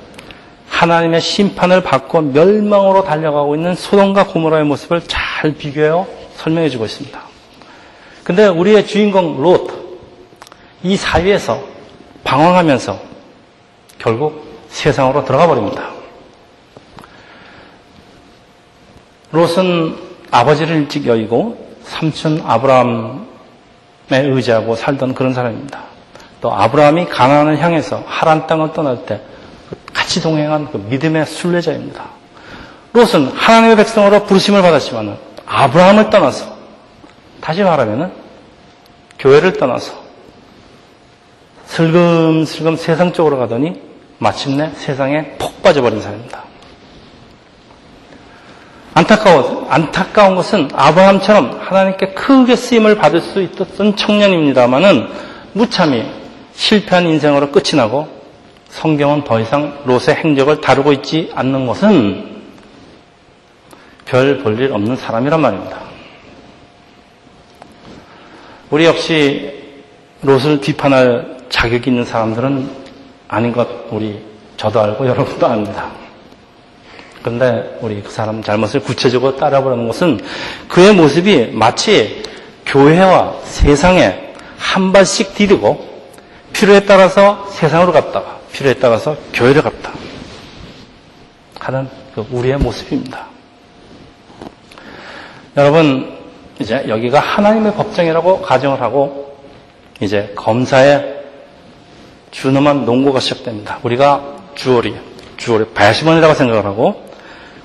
하나님의 0.77 1.22
심판을 1.22 1.81
받고 1.81 2.22
멸망으로 2.22 3.03
달려가고 3.03 3.55
있는 3.55 3.74
소돔과 3.74 4.27
고모라의 4.27 4.63
모습을 4.65 5.01
잘 5.07 5.53
비교해 5.53 6.05
설명해 6.36 6.69
주고 6.69 6.86
있습니다. 6.86 7.19
근데 8.24 8.46
우리의 8.46 8.86
주인공 8.86 9.41
롯, 9.41 9.72
이 10.84 10.96
사이에서 10.96 11.60
방황하면서 12.24 13.00
결국 13.98 14.46
세상으로 14.69 15.25
들어가 15.25 15.48
버립니다. 15.48 15.89
롯은 19.31 19.98
아버지를 20.29 20.75
일찍 20.75 21.07
여의고 21.07 21.75
삼촌 21.86 22.43
아브라함에 22.46 23.24
의지하고 24.12 24.75
살던 24.75 25.15
그런 25.15 25.34
사람입니다. 25.34 25.86
또 26.39 26.53
아브라함이 26.53 27.05
가나안을 27.05 27.60
향해서 27.60 28.03
하란 28.05 28.46
땅을 28.46 28.74
떠날 28.74 29.07
때 29.07 29.22
같이 30.07 30.21
동행한 30.21 30.71
그 30.71 30.77
믿음의 30.77 31.25
순례자입니다. 31.25 32.05
롯은 32.93 33.27
하나님의 33.35 33.75
백성으로 33.75 34.23
부르심을 34.23 34.61
받았지만 34.61 35.17
아브라함을 35.45 36.09
떠나서 36.09 36.55
다시 37.41 37.61
말하면 37.61 38.13
교회를 39.19 39.53
떠나서 39.57 40.01
슬금슬금 41.65 42.77
세상 42.77 43.11
쪽으로 43.11 43.37
가더니 43.37 43.81
마침내 44.17 44.71
세상에 44.75 45.35
폭 45.37 45.61
빠져버린 45.61 45.99
사람입니다. 45.99 46.41
안타까워, 48.93 49.67
안타까운 49.69 50.37
것은 50.37 50.69
아브라함처럼 50.73 51.59
하나님께 51.61 52.13
크게 52.13 52.55
쓰임을 52.55 52.95
받을 52.95 53.19
수 53.19 53.41
있었던 53.41 53.97
청년입니다만은 53.97 55.09
무참히 55.51 56.09
실패한 56.55 57.05
인생으로 57.07 57.51
끝이 57.51 57.75
나고 57.75 58.16
성경은 58.77 59.24
더 59.24 59.39
이상 59.39 59.79
롯의 59.86 60.15
행적을 60.17 60.62
다루고 60.62 60.93
있지 60.93 61.31
않는 61.34 61.65
것은 61.65 62.38
별 64.05 64.38
볼 64.43 64.60
일 64.62 64.72
없는 64.72 64.96
사람이란 64.96 65.41
말입니다. 65.41 65.79
우리 68.69 68.86
역시 68.86 69.51
롯을 70.22 70.60
비판할 70.62 71.38
자격이 71.50 71.89
있는 71.89 72.05
사람들은 72.05 72.69
아닌 73.27 73.51
것 73.51 73.67
우리 73.89 74.24
저도 74.57 74.79
알고 74.79 75.07
여러분도 75.10 75.48
압니다. 75.48 75.89
그런데 77.24 77.79
우리 77.81 78.01
그 78.03 78.12
사람 78.12 78.43
잘못을 78.43 78.81
구체적으로 78.81 79.36
따라보는 79.38 79.88
것은 79.88 80.19
그의 80.67 80.93
모습이 80.93 81.48
마치 81.51 82.22
교회와 82.67 83.38
세상에 83.41 84.34
한 84.60 84.91
발씩 84.93 85.34
디디고 85.34 85.98
필요에 86.53 86.81
따라서 86.81 87.48
세상으로 87.50 87.91
갔다가 87.91 88.37
필요에 88.57 88.73
따라서 88.73 89.15
교회를 89.33 89.61
갔다 89.61 89.93
하는 91.59 91.87
그 92.15 92.25
우리의 92.31 92.57
모습입니다. 92.57 93.27
여러분 95.55 96.17
이제 96.59 96.83
여기가 96.87 97.19
하나님의 97.19 97.75
법정이라고 97.75 98.41
가정을 98.41 98.81
하고 98.81 99.37
이제 99.99 100.33
검사의 100.35 101.23
준엄한 102.31 102.85
농고가 102.85 103.19
시작됩니다. 103.19 103.79
우리가 103.83 104.37
주얼이 104.55 104.95
주얼이 105.37 105.73
배심원이라고 105.75 106.33
생각을 106.33 106.65
하고 106.65 107.07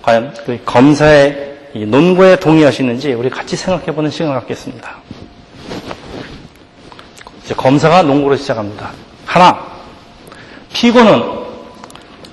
과연 0.02 0.34
그 0.44 0.60
검사의 0.66 1.70
논고에 1.74 2.36
동의하시는지 2.36 3.14
우리 3.14 3.30
같이 3.30 3.56
생각해보는 3.56 4.10
시간을 4.10 4.34
갖겠습니다. 4.40 4.96
이제 7.44 7.54
검사가 7.54 8.02
농고를 8.02 8.36
시작합니다. 8.36 8.90
하나, 9.24 9.71
피고는 10.72 11.22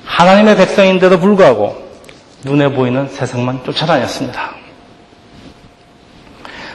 하나님의 0.06 0.58
백성인데도 0.58 1.20
불구하고 1.20 1.90
눈에 2.44 2.70
보이는 2.70 3.08
세상만 3.08 3.64
쫓아다녔습니다. 3.64 4.56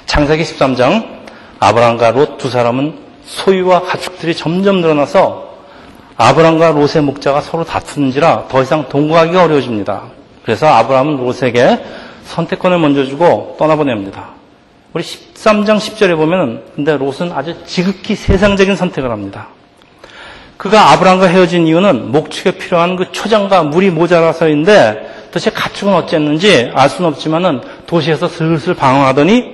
창세기 0.07 0.43
13장 0.45 1.23
아브람과 1.59 2.11
롯 2.13 2.39
두 2.39 2.51
사람은 2.51 2.99
소유와 3.25 3.83
가축들이 3.83 4.37
점점 4.37 4.81
늘어나서 4.81 5.55
아브람과 6.17 6.73
롯의 6.73 7.03
목자가 7.03 7.41
서로 7.41 7.65
다투는지라 7.65 8.49
더 8.49 8.63
이상 8.63 8.89
동거하기가 8.89 9.45
어려워집니다. 9.45 10.05
그래서 10.45 10.67
아브라함은 10.67 11.17
롯에게 11.17 11.85
선택권을 12.25 12.79
먼저 12.79 13.05
주고 13.07 13.57
떠나보냅니다. 13.59 14.31
우리 14.93 15.03
13장 15.03 15.79
10절에 15.79 16.17
보면 16.17 16.63
근데 16.77 16.97
롯은 16.97 17.33
아주 17.33 17.57
지극히 17.65 18.15
세상적인 18.15 18.77
선택을 18.77 19.11
합니다. 19.11 19.49
그가 20.57 20.93
아브라함과 20.93 21.27
헤어진 21.27 21.67
이유는 21.67 22.13
목축에 22.13 22.53
필요한 22.53 22.97
그 22.97 23.11
초장과 23.11 23.65
물이 23.65 23.91
모자라서인데 23.91 25.25
도대체 25.27 25.51
가축은 25.51 25.93
어쨌는지 25.93 26.71
알 26.75 26.89
수는 26.89 27.11
없지만은 27.11 27.61
도시에서 27.87 28.29
슬슬 28.29 28.75
방황하더니 28.75 29.53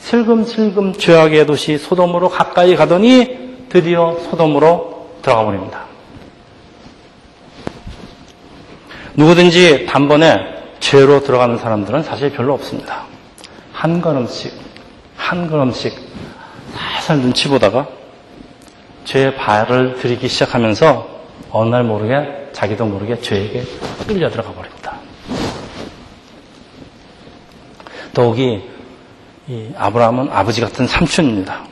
슬금슬금 0.00 0.94
죄악의 0.94 1.46
도시 1.46 1.78
소돔으로 1.78 2.28
가까이 2.28 2.74
가더니 2.74 3.66
드디어 3.68 4.18
소돔으로 4.30 5.10
들어가 5.22 5.44
버립니다. 5.44 5.84
누구든지 9.14 9.86
단번에 9.86 10.38
죄로 10.80 11.22
들어가는 11.22 11.58
사람들은 11.58 12.02
사실 12.02 12.30
별로 12.30 12.54
없습니다. 12.54 13.04
한 13.72 14.00
걸음씩, 14.00 14.52
한 15.16 15.48
걸음씩 15.48 15.94
살살 16.74 17.18
눈치 17.18 17.48
보다가 17.48 17.86
죄의 19.04 19.36
발을 19.36 19.96
들이기 19.96 20.28
시작하면서 20.28 21.08
어느 21.50 21.70
날 21.70 21.84
모르게 21.84 22.48
자기도 22.52 22.86
모르게 22.86 23.20
죄에게 23.20 23.64
끌려 24.06 24.30
들어가 24.30 24.52
버립니다. 24.52 24.96
더욱이 28.14 28.62
아브라함은 29.76 30.28
아버지 30.30 30.60
같은 30.60 30.86
삼촌입니다. 30.86 31.64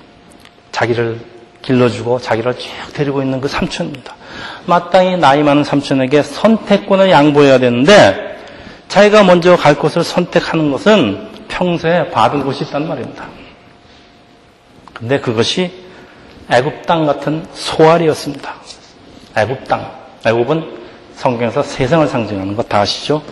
자기를 0.73 1.21
길러주고 1.63 2.19
자기를 2.19 2.59
쭉 2.59 2.71
데리고 2.95 3.23
있는 3.23 3.41
그 3.41 3.49
삼촌입니다. 3.49 4.15
마땅히 4.67 5.17
나이 5.17 5.43
많은 5.43 5.65
삼촌에게 5.65 6.23
선택권을 6.23 7.11
양보해야 7.11 7.59
되는데 7.59 8.39
자기가 8.89 9.23
먼저 9.25 9.57
갈 9.57 9.75
곳을 9.75 10.02
선택하는 10.02 10.73
것은 10.73 11.28
평소에 11.49 12.11
받은 12.11 12.43
곳이 12.43 12.65
있단 12.65 12.89
말입니다. 12.89 13.28
근데 14.95 15.21
그것이 15.21 15.90
애굽 16.50 16.86
땅 16.86 17.06
같은 17.06 17.47
소알이었습니다. 17.52 18.52
애굽 19.36 19.69
땅. 19.69 19.91
애굽은 20.26 20.80
성경에서 21.15 21.63
세상을 21.63 22.06
상징하는 22.08 22.56
것 22.56 22.69
다 22.69 22.80
아시죠? 22.80 23.23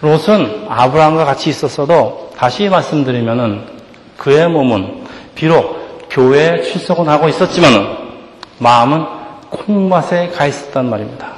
롯은 0.00 0.66
아브라함과 0.68 1.24
같이 1.24 1.50
있었어도 1.50 2.32
다시 2.36 2.68
말씀드리면은 2.68 3.66
그의 4.16 4.48
몸은 4.48 5.04
비록 5.34 6.08
교회에 6.10 6.62
출석은 6.62 7.08
하고 7.08 7.28
있었지만은 7.28 7.86
마음은 8.58 9.04
콩밭에 9.50 10.28
가 10.30 10.46
있었단 10.46 10.88
말입니다. 10.90 11.32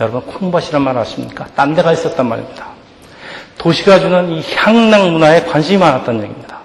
여러분 0.00 0.20
콩밭이란 0.22 0.82
말 0.82 0.98
아십니까? 0.98 1.46
딴 1.54 1.74
데 1.74 1.82
가 1.82 1.92
있었단 1.92 2.26
말입니다. 2.28 2.66
도시가 3.58 4.00
주는 4.00 4.30
이 4.32 4.42
향락 4.56 5.10
문화에 5.10 5.44
관심이 5.44 5.78
많았던 5.78 6.16
얘기입니다. 6.22 6.58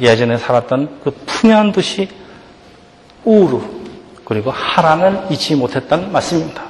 예전에 0.00 0.36
살았던 0.38 1.00
그 1.02 1.10
풍요한 1.26 1.72
도시 1.72 2.08
우루 3.24 3.62
그리고 4.24 4.50
하란을 4.50 5.26
잊지 5.30 5.56
못했다는 5.56 6.12
말씀입니다. 6.12 6.62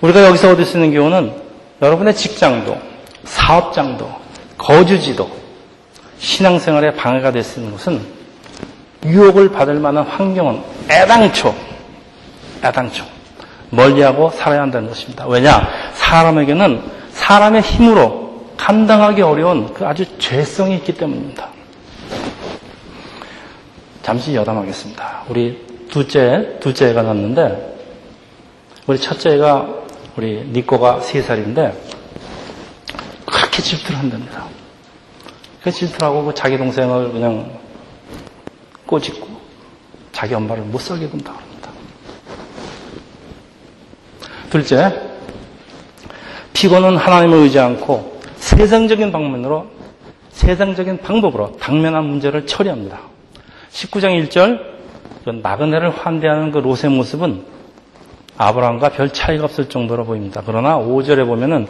우리가 0.00 0.24
여기서 0.26 0.52
얻을 0.52 0.64
수 0.64 0.76
있는 0.76 0.92
교훈은 0.92 1.32
여러분의 1.82 2.14
직장도 2.14 2.78
사업장도 3.24 4.10
거주지도 4.56 5.30
신앙생활에 6.18 6.94
방해가 6.94 7.32
될 7.32 7.42
수 7.42 7.60
있는 7.60 7.72
것은 7.72 8.00
유혹을 9.04 9.50
받을 9.50 9.74
만한 9.74 10.04
환경은 10.04 10.60
애당초 10.90 11.54
애당초 12.64 13.04
멀리하고 13.70 14.30
살아야 14.30 14.62
한다는 14.62 14.88
것입니다. 14.88 15.26
왜냐? 15.26 15.68
사람에게는 15.94 16.82
사람의 17.12 17.62
힘으로 17.62 18.46
감당하기 18.56 19.22
어려운 19.22 19.72
그 19.72 19.86
아주 19.86 20.04
죄성이 20.18 20.76
있기 20.76 20.94
때문입니다. 20.94 21.48
잠시 24.08 24.34
여담하겠습니다. 24.34 25.24
우리 25.28 25.66
둘째, 25.90 26.56
둘째 26.60 26.88
애가 26.88 27.02
났는데, 27.02 27.76
우리 28.86 28.98
첫째 28.98 29.34
애가, 29.34 29.68
우리 30.16 30.48
니꼬가 30.50 31.02
세 31.02 31.20
살인데, 31.20 31.78
그렇게 33.26 33.60
질투를 33.60 33.98
한답니다. 33.98 34.46
그 35.62 35.70
질투하고 35.70 36.24
그 36.24 36.32
자기 36.32 36.56
동생을 36.56 37.12
그냥 37.12 37.58
꼬집고, 38.86 39.28
자기 40.12 40.32
엄마를 40.32 40.62
못 40.62 40.80
살게 40.80 41.06
군다 41.06 41.34
그럽니다. 41.34 41.70
둘째, 44.48 45.02
피고는 46.54 46.96
하나님을 46.96 47.40
의지 47.40 47.58
않고 47.58 48.22
세상적인 48.36 49.12
방면으로, 49.12 49.66
세상적인 50.30 51.02
방법으로 51.02 51.58
당면한 51.58 52.04
문제를 52.04 52.46
처리합니다. 52.46 53.17
19장 53.72 54.28
1절, 54.28 54.60
그 55.24 55.30
나그네를 55.30 55.90
환대하는 55.90 56.52
그 56.52 56.58
롯의 56.58 56.90
모습은 56.90 57.42
아브라함과 58.36 58.90
별 58.90 59.12
차이가 59.12 59.44
없을 59.44 59.68
정도로 59.68 60.04
보입니다. 60.04 60.42
그러나 60.46 60.78
5절에 60.78 61.26
보면은 61.26 61.66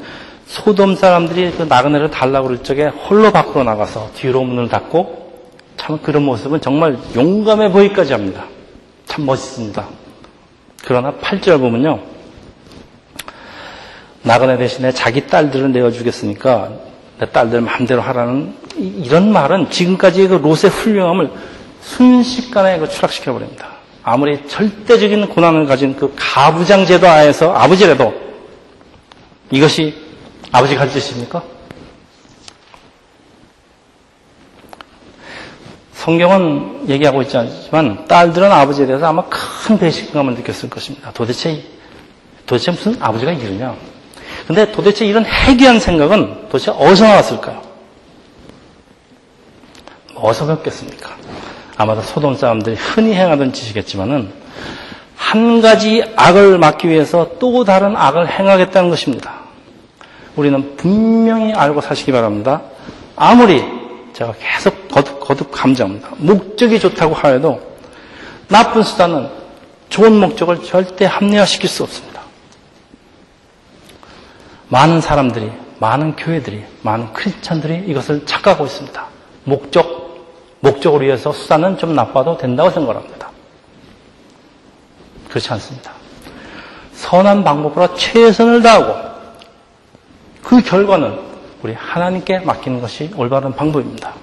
소돔 0.47 0.97
사람들이 0.97 1.53
그 1.53 1.63
나그네를 1.63 2.11
달라고 2.11 2.49
그럴 2.49 2.63
적에 2.63 2.85
홀로 2.85 3.33
밖으로 3.33 3.65
나가서 3.65 4.11
뒤로 4.15 4.43
문을 4.45 4.69
닫고 4.69 5.29
참 5.77 5.99
그런 6.03 6.25
모습은 6.25 6.61
정말 6.61 6.99
용감해 7.15 7.71
보이까지 7.71 8.13
합니다. 8.13 8.45
참 9.07 9.25
멋있습니다. 9.25 9.87
그러나 10.85 11.13
8절 11.13 11.59
보면요. 11.61 12.01
나그네 14.23 14.59
대신에 14.59 14.93
자기 14.93 15.27
딸들을 15.27 15.73
내어주겠으니까 15.73 16.71
내 17.19 17.31
딸들 17.31 17.61
마음대로 17.63 18.01
하라는 18.03 18.55
이런 18.77 19.33
말은 19.33 19.71
지금까지의 19.71 20.29
그 20.29 20.35
롯의 20.35 20.71
훌륭함을 20.71 21.31
순식간에 21.88 22.79
그 22.79 22.88
추락시켜 22.88 23.33
버립니다. 23.33 23.68
아무리 24.03 24.46
절대적인 24.46 25.29
고난을 25.29 25.66
가진 25.66 25.96
그 25.96 26.14
가부장 26.16 26.87
제도 26.87 27.07
하에서 27.07 27.53
아버지라도 27.53 28.14
이것이 29.51 29.94
아버지 30.53 30.74
가르치십니까? 30.74 31.42
성경은 35.92 36.88
얘기하고 36.88 37.22
있지 37.22 37.37
않지만 37.37 38.07
딸들은 38.07 38.51
아버지에 38.51 38.87
대해서 38.87 39.07
아마 39.07 39.24
큰 39.29 39.79
배신감을 39.79 40.35
느꼈을 40.35 40.70
것입니다. 40.70 41.12
도대체 41.12 41.62
도대체 42.46 42.70
무슨 42.70 42.96
아버지가 43.01 43.33
이러냐? 43.33 43.77
근데 44.46 44.70
도대체 44.72 45.05
이런 45.07 45.24
해괴한 45.24 45.81
생각은 45.81 46.48
도대체 46.48 46.70
어디서 46.70 47.05
나왔을까요? 47.05 47.62
어디서 50.14 50.46
배웠겠습니까? 50.46 51.18
아마도 51.79 52.03
소돔 52.03 52.35
사람들이 52.35 52.75
흔히 52.77 53.14
행하던 53.14 53.53
짓이겠지만은 53.53 54.31
한 55.17 55.61
가지 55.61 56.03
악을 56.17 56.59
막기 56.59 56.88
위해서 56.88 57.31
또 57.38 57.64
다른 57.64 57.97
악을 57.97 58.29
행하겠다는 58.29 58.91
것입니다. 58.91 59.38
우리는 60.35 60.77
분명히 60.77 61.53
알고 61.53 61.81
사시기 61.81 62.11
바랍니다. 62.12 62.62
아무리 63.17 63.64
제가 64.12 64.35
계속 64.38 64.88
거듭 64.88 65.53
감정합니다. 65.53 66.11
목적이 66.17 66.81
좋다고 66.81 67.14
하여도 67.14 67.61
나쁜 68.49 68.83
수단은 68.83 69.29
좋은 69.88 70.19
목적을 70.19 70.64
절대 70.64 71.05
합리화시킬 71.05 71.69
수 71.69 71.85
없습니다. 71.85 72.23
많은 74.69 75.01
사람들이, 75.01 75.51
많은 75.79 76.17
교회들이, 76.17 76.64
많은 76.83 77.12
크리스찬들이 77.12 77.85
이것을 77.87 78.27
착각하고 78.27 78.67
있습니다. 78.67 79.07
목적, 79.45 80.08
목적을 80.61 81.03
위해서 81.03 81.33
수단은 81.33 81.79
좀 81.79 81.94
나빠도 81.94 82.37
된다고 82.37 82.71
생각합니다. 82.71 83.31
그렇지 85.29 85.53
않습니다. 85.53 85.92
선한 86.94 87.44
방법으로 87.44 87.94
최선을 87.94 88.62
다하고 88.62 89.09
그 90.42 90.61
결과는 90.62 91.18
우리 91.62 91.75
하나님께 91.75 92.40
맡기는 92.40 92.81
것이 92.81 93.11
올바른 93.16 93.55
방법입니다. 93.55 94.14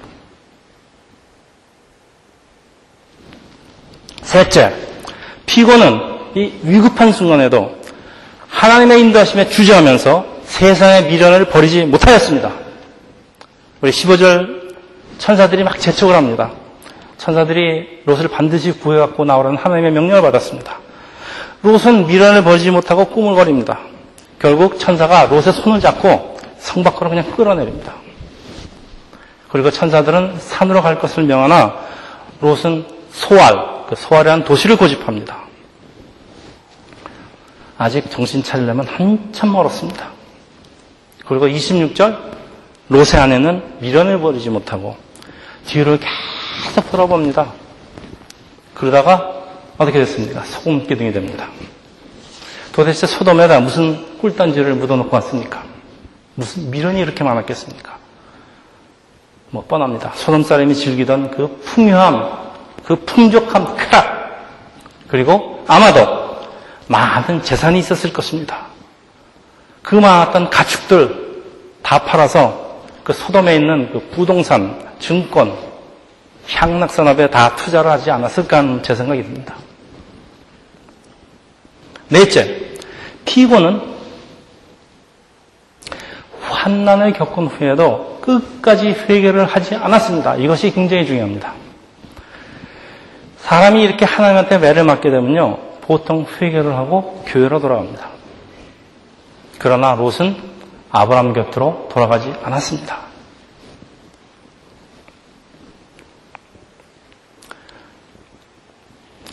셋째, 4.23 4.73
피고는 5.45 6.15
이 6.35 6.51
위급한 6.63 7.11
순간에도 7.11 7.77
하나님의 8.47 8.99
인도하심에 9.01 9.49
주저하면서 9.49 10.25
세상의 10.45 11.05
미련을 11.05 11.45
버리지 11.49 11.85
못하였습니다. 11.85 12.51
우리 13.81 13.91
15절 13.91 14.64
천사들이 15.17 15.63
막 15.63 15.79
재촉을 15.79 16.15
합니다. 16.15 16.51
천사들이 17.17 18.03
롯을 18.05 18.27
반드시 18.27 18.71
구해갖고 18.71 19.25
나오라는 19.25 19.57
하나님의 19.57 19.91
명령을 19.91 20.21
받았습니다. 20.21 20.77
롯은 21.61 22.07
미련을 22.07 22.43
버리지 22.43 22.71
못하고 22.71 23.05
꿈을 23.05 23.35
거립니다. 23.35 23.79
결국 24.39 24.77
천사가 24.79 25.25
롯의 25.25 25.53
손을 25.53 25.79
잡고 25.79 26.37
성 26.59 26.83
밖으로 26.83 27.09
그냥 27.09 27.31
끌어내립니다. 27.35 27.93
그리고 29.49 29.71
천사들은 29.71 30.37
산으로 30.39 30.81
갈 30.81 30.99
것을 30.99 31.23
명하나 31.23 31.75
롯은 32.41 32.85
소알, 33.11 33.85
그 33.87 33.95
소알이라는 33.95 34.43
도시를 34.43 34.75
고집합니다. 34.75 35.45
아직 37.77 38.09
정신 38.11 38.43
차리려면 38.43 38.87
한참 38.87 39.51
멀었습니다. 39.51 40.09
그리고 41.25 41.47
26절 41.47 42.17
롯의 42.89 43.15
아내는 43.19 43.63
미련을 43.79 44.19
버리지 44.19 44.49
못하고 44.49 44.95
뒤를 45.65 45.99
계속 45.99 46.91
돌아봅니다. 46.91 47.51
그러다가 48.73 49.43
어떻게 49.77 49.99
됐습니까? 49.99 50.43
소금 50.43 50.85
기둥이 50.87 51.11
됩니다. 51.11 51.47
도대체 52.71 53.07
소돔에다 53.07 53.61
무슨 53.61 54.17
꿀단지를 54.19 54.75
묻어놓고 54.75 55.15
왔습니까? 55.15 55.63
무슨 56.35 56.69
미련이 56.69 56.99
이렇게 56.99 57.23
많았겠습니까? 57.23 57.97
뭐 59.49 59.63
뻔합니다. 59.65 60.11
소돔 60.15 60.43
사람이 60.43 60.75
즐기던 60.75 61.31
그 61.31 61.61
풍요함, 61.63 62.51
그 62.83 62.95
풍족함, 63.05 63.77
쾌락, 63.77 64.45
그리고 65.07 65.63
아마도 65.67 66.35
많은 66.87 67.41
재산이 67.41 67.79
있었을 67.79 68.11
것입니다. 68.11 68.67
그 69.81 69.95
많았던 69.95 70.49
가축들 70.49 71.43
다 71.81 71.99
팔아서 72.03 72.64
그 73.05 73.13
소돔에 73.13 73.55
있는 73.55 73.91
그 73.93 73.99
부동산, 74.09 74.83
증권, 74.97 75.55
향락산업에 76.49 77.29
다 77.29 77.55
투자를 77.55 77.91
하지 77.91 78.09
않았을까 78.09 78.57
하는 78.57 78.81
제 78.81 78.95
생각이 78.95 79.21
듭니다. 79.21 79.53
넷째, 82.09 82.73
피고는 83.25 83.79
환난을 86.41 87.13
겪은 87.13 87.45
후에도 87.45 88.19
끝까지 88.21 88.87
회개를 88.87 89.45
하지 89.45 89.75
않았습니다. 89.75 90.37
이것이 90.37 90.71
굉장히 90.71 91.05
중요합니다. 91.05 91.53
사람이 93.37 93.83
이렇게 93.83 94.03
하나님한테 94.03 94.57
매를 94.57 94.83
맞게 94.83 95.11
되면요, 95.11 95.59
보통 95.81 96.25
회개를 96.41 96.75
하고 96.75 97.23
교회로 97.27 97.59
돌아갑니다. 97.59 98.09
그러나 99.59 99.93
롯은 99.93 100.54
아브라함 100.95 101.33
곁으로 101.33 101.89
돌아가지 101.91 102.33
않았습니다. 102.41 102.99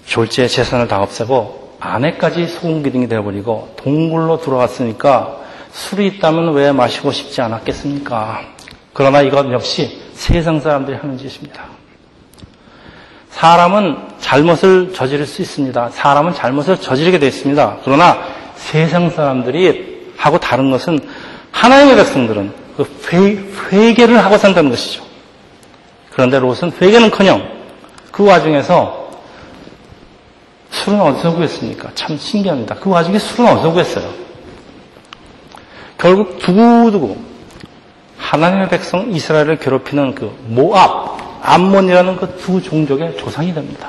졸지에 0.07 0.49
재산을 0.49 0.89
다 0.89 1.01
없애고 1.01 1.77
아내까지 1.79 2.49
소금 2.49 2.83
기둥이 2.83 3.09
되어버리고 3.09 3.77
동굴로 3.77 4.41
들어왔으니까 4.41 5.41
술이 5.71 6.09
있다면 6.09 6.53
왜 6.53 6.73
마시고 6.73 7.13
싶지 7.13 7.41
않았겠습니까? 7.41 8.41
그러나 8.93 9.23
이것 9.23 9.49
역시 9.53 10.03
세상 10.15 10.59
사람들이 10.59 10.97
하는 10.97 11.17
짓입니다. 11.17 11.67
사람은 13.31 13.99
잘못을 14.19 14.93
저지를 14.93 15.27
수 15.27 15.43
있습니다. 15.43 15.91
사람은 15.91 16.35
잘못을 16.35 16.81
저지르게 16.81 17.21
되어 17.21 17.29
있습니다. 17.29 17.79
그러나 17.85 18.19
세상 18.57 19.11
사람들이 19.11 20.13
하고 20.17 20.39
다른 20.39 20.71
것은 20.71 21.01
하나님의 21.63 21.95
백성들은 21.95 22.53
그 22.77 23.73
회, 23.73 23.95
개를 23.95 24.19
하고 24.25 24.37
산다는 24.37 24.71
것이죠. 24.71 25.05
그런데 26.11 26.41
롯은 26.41 26.73
회개는커녕 26.81 27.49
그 28.11 28.25
와중에서 28.27 29.11
술은 30.71 31.01
어디서 31.01 31.35
구했습니까? 31.35 31.91
참 31.95 32.17
신기합니다. 32.17 32.75
그 32.75 32.91
와중에 32.91 33.19
술은 33.19 33.53
어디서 33.53 33.71
구했어요? 33.73 34.13
결국 35.99 36.39
두고두고 36.41 37.17
하나님의 38.19 38.69
백성 38.69 39.13
이스라엘을 39.13 39.59
괴롭히는 39.59 40.17
그 40.17 40.37
모압, 40.49 41.39
암몬이라는 41.43 42.17
그 42.17 42.39
두 42.39 42.61
종족의 42.61 43.17
조상이 43.19 43.55
됩니다. 43.55 43.89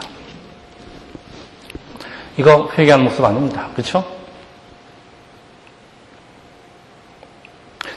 이거 2.38 2.70
회개하는 2.78 3.06
모습 3.06 3.26
아닙니다. 3.26 3.70
그렇죠? 3.74 4.06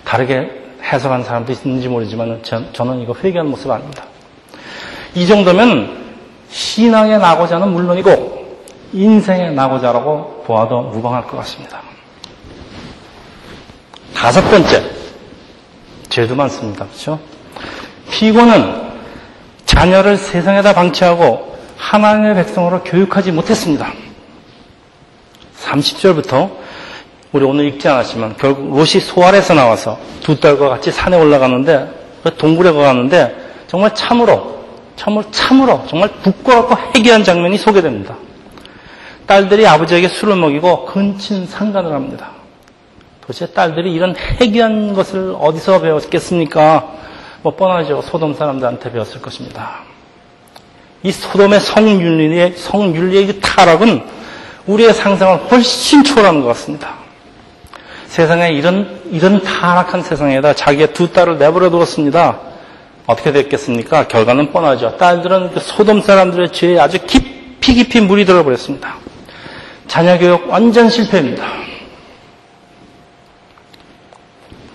다르게 0.07 0.49
해석한 0.83 1.25
사람도 1.25 1.53
있는지 1.53 1.89
모르지만 1.89 2.41
저는 2.73 3.01
이거 3.01 3.13
회개하는 3.13 3.51
모습 3.51 3.71
아닙니다. 3.71 4.05
이 5.15 5.27
정도면 5.27 6.15
신앙의 6.49 7.19
낙오자는 7.19 7.69
물론이고 7.69 8.47
인생의 8.93 9.53
낙오자라고 9.55 10.45
보아도 10.47 10.83
무방할 10.83 11.27
것 11.27 11.37
같습니다. 11.39 11.83
다섯 14.15 14.49
번째, 14.49 14.91
죄도 16.09 16.37
많습니다. 16.37 16.87
그렇죠? 16.87 17.19
피고는 18.11 18.87
자녀를 19.65 20.17
세상에다 20.17 20.73
방치하고 20.73 21.59
하나님의 21.77 22.37
백성으로 22.37 22.85
교육하지 22.85 23.33
못했습니다. 23.33 23.93
30절부터 25.59 26.66
우리 27.37 27.45
오늘 27.45 27.67
읽지 27.67 27.87
않았지만 27.87 28.37
결국 28.39 28.71
롯이 28.71 29.01
소알에서 29.01 29.53
나와서 29.53 29.99
두 30.23 30.41
딸과 30.41 30.71
같이 30.71 30.91
산에 30.91 31.19
올라가는데 31.19 31.89
그 32.23 32.35
동굴에 32.35 32.73
가는데 32.73 33.37
정말 33.67 33.95
참으로 33.95 34.57
참으로 34.97 35.31
참으로 35.31 35.85
정말 35.87 36.09
부끄럽고 36.23 36.75
해괴한 36.95 37.25
장면이 37.25 37.59
소개됩니다. 37.59 38.17
딸들이 39.27 39.67
아버지에게 39.67 40.09
술을 40.09 40.37
먹이고 40.37 40.87
근친 40.87 41.47
상간을 41.47 41.93
합니다. 41.93 42.31
도대체 43.21 43.47
딸들이 43.53 43.93
이런 43.93 44.17
해괴한 44.17 44.95
것을 44.95 45.35
어디서 45.39 45.83
배웠겠습니까? 45.83 46.93
뭐 47.43 47.55
뻔하죠. 47.55 48.01
소돔 48.03 48.35
사람들한테 48.35 48.93
배웠을 48.93 49.21
것입니다. 49.21 49.81
이 51.03 51.13
소돔의 51.13 51.61
성윤리의, 51.61 52.55
성윤리의 52.57 53.27
그 53.27 53.41
타락은 53.41 54.03
우리의 54.67 54.95
상상을 54.95 55.51
훨씬 55.51 56.03
초월하는 56.03 56.41
것 56.41 56.49
같습니다. 56.49 57.06
세상에 58.17 58.49
이런, 58.49 59.03
이런 59.11 59.43
타락한 59.43 60.01
세상에다 60.01 60.55
자기의 60.55 60.95
두 60.95 61.13
딸을 61.13 61.37
내버려 61.37 61.69
두었습니다. 61.69 62.41
어떻게 63.07 63.31
됐겠습니까? 63.31 64.09
결과는 64.09 64.53
뻔하죠. 64.53 64.97
딸들은 64.97 65.53
그 65.53 65.61
소돔 65.61 66.01
사람들의 66.01 66.51
죄에 66.51 66.79
아주 66.79 66.99
깊이 67.07 67.75
깊이 67.75 68.01
물이 68.01 68.25
들어버렸습니다. 68.25 68.95
자녀 69.87 70.17
교육 70.17 70.49
완전 70.49 70.89
실패입니다. 70.89 71.45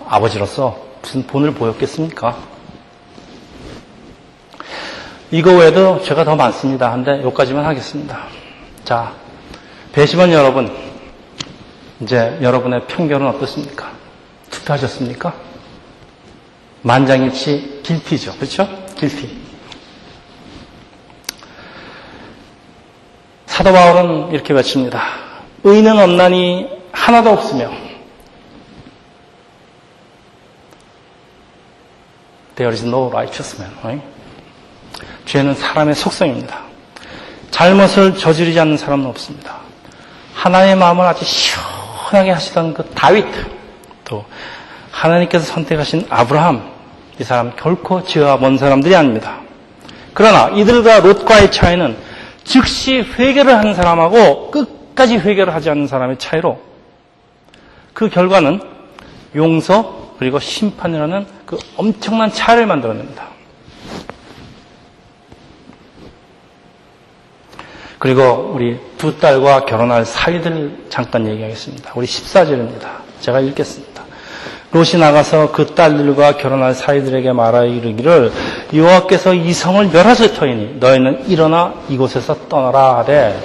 아버지로서 0.06 0.78
무슨 1.00 1.26
본을 1.26 1.52
보였겠습니까? 1.54 2.36
이거 5.32 5.52
외에도 5.52 6.00
죄가 6.00 6.22
더 6.22 6.36
많습니다. 6.36 6.92
한데 6.92 7.20
여기까지만 7.24 7.64
하겠습니다. 7.64 8.20
자, 8.84 9.14
배심원 9.90 10.30
여러분, 10.30 10.91
이제 12.02 12.36
여러분의 12.42 12.86
편견은 12.88 13.26
어떻습니까? 13.28 13.92
투표하셨습니까? 14.50 15.34
만장일치 16.82 17.80
길티죠. 17.84 18.34
그렇죠? 18.36 18.68
길티. 18.96 19.40
사도 23.46 23.72
바울은 23.72 24.32
이렇게 24.32 24.52
외칩니다. 24.52 25.00
의는 25.62 25.98
없나니 25.98 26.68
하나도 26.90 27.30
없으며 27.30 27.70
There 32.56 32.72
is 32.72 32.84
no 32.84 33.08
righteous 33.08 33.60
man. 33.60 33.72
Right? 33.82 34.06
죄는 35.26 35.54
사람의 35.54 35.94
속성입니다. 35.94 36.62
잘못을 37.52 38.18
저지르지 38.18 38.58
않는 38.58 38.76
사람은 38.76 39.06
없습니다. 39.06 39.58
하나님의 40.34 40.76
마음을 40.76 41.06
아주 41.06 41.24
시원 41.24 41.71
하게 42.16 42.30
하시던 42.30 42.74
그 42.74 42.84
다윗, 42.94 43.26
또 44.04 44.24
하나님께서 44.90 45.44
선택하신 45.44 46.06
아브라함, 46.10 46.70
이 47.18 47.24
사람 47.24 47.52
결코 47.56 48.02
죄와 48.02 48.36
먼 48.36 48.58
사람들이 48.58 48.94
아닙니다. 48.94 49.40
그러나 50.14 50.48
이들과 50.50 51.00
롯과의 51.00 51.50
차이는 51.50 51.96
즉시 52.44 53.00
회개를 53.00 53.56
하는 53.56 53.74
사람하고 53.74 54.50
끝까지 54.50 55.16
회개를 55.16 55.54
하지 55.54 55.70
않는 55.70 55.86
사람의 55.86 56.18
차이로 56.18 56.60
그 57.94 58.08
결과는 58.08 58.60
용서 59.36 60.14
그리고 60.18 60.38
심판이라는 60.38 61.26
그 61.46 61.58
엄청난 61.76 62.30
차이를 62.30 62.66
만들어냅니다. 62.66 63.31
그리고 68.02 68.50
우리 68.52 68.80
두 68.98 69.16
딸과 69.16 69.64
결혼할 69.64 70.04
사이들 70.04 70.86
잠깐 70.88 71.24
얘기하겠습니다. 71.24 71.92
우리 71.94 72.04
14절입니다. 72.04 72.88
제가 73.20 73.38
읽겠습니다. 73.38 74.02
롯이 74.72 74.96
나가서 74.98 75.52
그 75.52 75.66
딸들과 75.66 76.36
결혼할 76.36 76.74
사이들에게 76.74 77.30
말하여 77.32 77.66
이르기를 77.66 78.32
여호와께서 78.74 79.34
이 79.34 79.52
성을 79.52 79.86
멸하실 79.86 80.34
터이니 80.34 80.78
너희는 80.80 81.28
일어나 81.28 81.74
이곳에서 81.88 82.48
떠나라 82.48 82.98
하되 82.98 83.40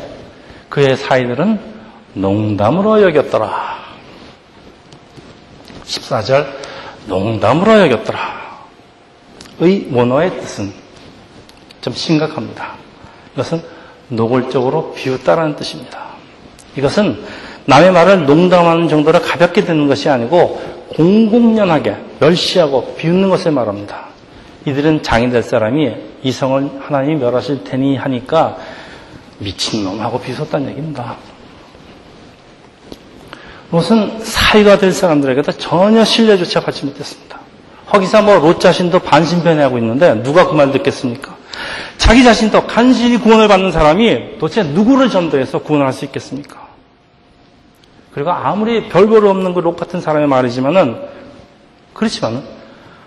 그의 0.70 0.98
사이들은 0.98 1.60
농담으로 2.14 3.04
여겼더라. 3.04 3.78
14절 5.86 6.48
농담으로 7.06 7.80
여겼더라. 7.82 8.58
의 9.60 9.88
원어의 9.92 10.32
뜻은 10.40 10.74
좀 11.82 11.94
심각합니다. 11.94 12.74
이것은 13.36 13.77
노골적으로 14.10 14.94
비웃다라는 14.94 15.56
뜻입니다. 15.56 16.00
이것은 16.76 17.24
남의 17.66 17.92
말을 17.92 18.26
농담하는 18.26 18.88
정도로 18.88 19.22
가볍게 19.22 19.64
듣는 19.66 19.88
것이 19.88 20.10
아니고 20.10 20.62
공공연하게 20.96 21.96
멸시하고 22.20 22.96
비웃는 22.96 23.30
것을 23.30 23.52
말합니다. 23.52 24.08
이들은 24.66 25.04
장이 25.04 25.30
될 25.30 25.44
사람이 25.44 25.94
이성을 26.24 26.70
하나님이 26.82 27.16
멸하실 27.20 27.64
테니 27.64 27.98
하니까 27.98 28.58
미친놈 29.40 30.00
하고 30.02 30.20
비웃었다는 30.20 30.70
얘기입니다. 30.70 31.16
롯은 33.72 34.20
사이가 34.24 34.78
될 34.78 34.92
사람들에게도 34.94 35.52
전혀 35.54 36.04
신뢰조차 36.06 36.62
받지 36.62 36.86
못했습니다. 36.86 37.38
허기사 37.94 38.22
뭐 38.22 38.40
롯 38.40 38.60
자신도 38.60 39.00
반신변해하고 39.00 39.78
있는데 39.78 40.22
누가 40.24 40.48
그 40.48 40.54
말 40.56 40.72
듣겠습니까? 40.72 41.37
자기 41.98 42.24
자신도 42.24 42.68
간신히 42.68 43.18
구원을 43.18 43.48
받는 43.48 43.72
사람이 43.72 44.38
도대체 44.40 44.64
누구를 44.64 45.10
전도해서 45.10 45.60
구원할 45.60 45.92
수 45.94 46.06
있겠습니까? 46.06 46.68
그리고 48.14 48.32
아무리 48.32 48.88
별볼 48.88 49.28
없는 49.28 49.54
그롯 49.54 49.78
같은 49.78 50.02
사람의 50.02 50.28
말이지만은 50.28 51.02
그렇지만은 51.94 52.44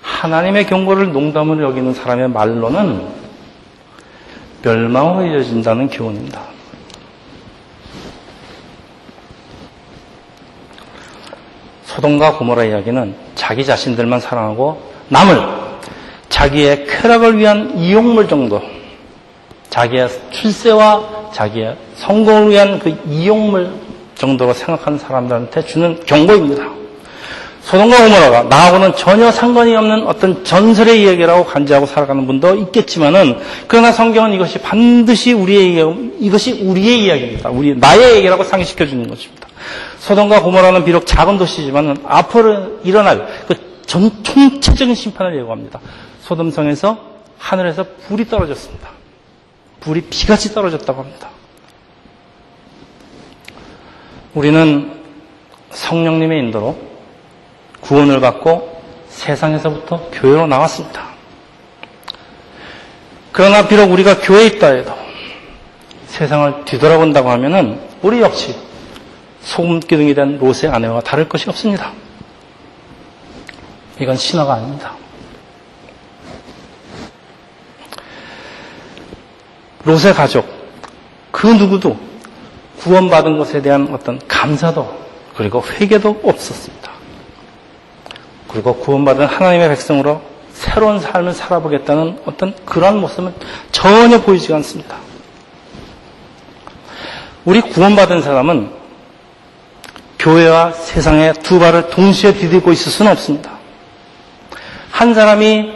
하나님의 0.03 0.67
경고를 0.67 1.13
농담으로 1.13 1.63
여기는 1.65 1.95
사람의 1.95 2.31
말로는 2.31 3.21
멸망으로 4.63 5.27
이어진다는 5.27 5.89
교훈입니다. 5.89 6.43
소돔과 11.85 12.39
고모라 12.39 12.65
이야기는 12.65 13.15
자기 13.35 13.65
자신들만 13.65 14.21
사랑하고 14.21 14.93
남을 15.09 15.61
자기의 16.29 16.87
쾌락을 16.87 17.37
위한 17.39 17.77
이용물 17.77 18.29
정도 18.29 18.63
자기의 19.71 20.09
출세와 20.31 21.31
자기의 21.33 21.77
성공을 21.97 22.51
위한 22.51 22.79
그 22.79 22.97
이용물 23.09 23.73
정도로 24.17 24.53
생각하는 24.53 24.99
사람들한테 24.99 25.65
주는 25.67 26.01
경고입니다. 26.05 26.69
소돔과 27.63 27.97
고모라가 27.97 28.43
나하고는 28.45 28.97
전혀 28.97 29.31
상관이 29.31 29.75
없는 29.77 30.07
어떤 30.07 30.45
전설의 30.45 31.03
이야기라고 31.03 31.45
간지하고 31.45 31.87
살아가는 31.87 32.27
분도 32.27 32.55
있겠지만은 32.57 33.39
그러나 33.69 33.93
성경은 33.93 34.33
이것이 34.33 34.59
반드시 34.59 35.33
우리의 35.33 35.75
이야기, 35.75 36.13
이것이 36.19 36.63
우리의 36.63 37.05
이야기입니다. 37.05 37.51
우리 37.51 37.75
나의 37.77 38.17
얘기라고 38.17 38.45
상기시켜 38.45 38.87
주는 38.87 39.09
것입니다. 39.09 39.47
소돔과 40.01 40.43
고모라는 40.43 40.85
비록 40.85 41.07
작은 41.07 41.39
도시지만 41.39 41.99
앞으로 42.05 42.81
일어날 42.85 43.27
그 43.47 43.71
전 43.91 44.09
총체적인 44.23 44.95
심판을 44.95 45.37
예고합니다. 45.39 45.81
소돔성에서 46.23 46.97
하늘에서 47.39 47.85
불이 48.07 48.29
떨어졌습니다. 48.29 48.89
불이 49.81 50.03
비같이 50.03 50.53
떨어졌다고 50.55 51.03
합니다. 51.03 51.31
우리는 54.35 55.01
성령님의 55.71 56.39
인도로 56.39 56.79
구원을 57.81 58.21
받고 58.21 58.83
세상에서부터 59.09 60.11
교회로 60.13 60.47
나왔습니다. 60.47 61.11
그러나 63.33 63.67
비록 63.67 63.91
우리가 63.91 64.21
교회에 64.21 64.47
있다 64.47 64.69
해도 64.69 64.93
세상을 66.07 66.65
뒤돌아본다고 66.65 67.31
하면은 67.31 67.81
우리 68.03 68.21
역시 68.21 68.55
소금 69.43 69.81
기둥이 69.81 70.15
된 70.15 70.39
롯의 70.39 70.69
아내와 70.71 71.01
다를 71.01 71.29
것이 71.29 71.49
없습니다. 71.49 71.93
이건 74.01 74.17
신화가 74.17 74.55
아닙니다. 74.55 74.95
롯의 79.85 80.15
가족, 80.15 80.47
그 81.31 81.47
누구도 81.47 81.99
구원받은 82.79 83.39
것에 83.39 83.63
대한 83.63 83.89
어떤 83.93 84.19
감사도 84.27 85.01
그리고 85.37 85.63
회개도 85.63 86.21
없었습니다. 86.25 86.91
그리고 88.49 88.75
구원받은 88.77 89.27
하나님의 89.27 89.69
백성으로 89.69 90.21
새로운 90.53 91.01
삶을 91.01 91.33
살아보겠다는 91.33 92.21
어떤 92.27 92.55
그러한 92.67 92.99
모습은 92.99 93.33
전혀 93.73 94.21
보이지 94.21 94.53
않습니다. 94.55 94.97
우리 97.45 97.61
구원받은 97.61 98.23
사람은 98.23 98.71
교회와 100.19 100.73
세상에 100.73 101.33
두 101.33 101.59
발을 101.59 101.89
동시에 101.89 102.35
디디고 102.35 102.73
있을 102.73 102.93
수는 102.93 103.13
없습니다. 103.13 103.53
한 104.91 105.15
사람이 105.15 105.73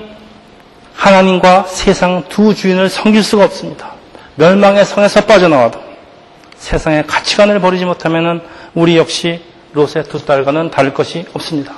하나님과 0.95 1.65
세상 1.65 2.25
두 2.29 2.55
주인을 2.55 2.91
섬길 2.91 3.23
수가 3.23 3.45
없습니다. 3.45 3.94
멸망의 4.37 4.85
성에서 4.85 5.25
빠져나와도 5.27 5.81
세상의 6.57 7.07
가치관을 7.07 7.61
버리지 7.61 7.85
못하면 7.85 8.43
우리 8.75 8.97
역시 8.97 9.43
롯의 9.73 10.05
두 10.09 10.25
딸과는 10.25 10.71
다를 10.71 10.95
것이 10.95 11.27
없습니다. 11.33 11.75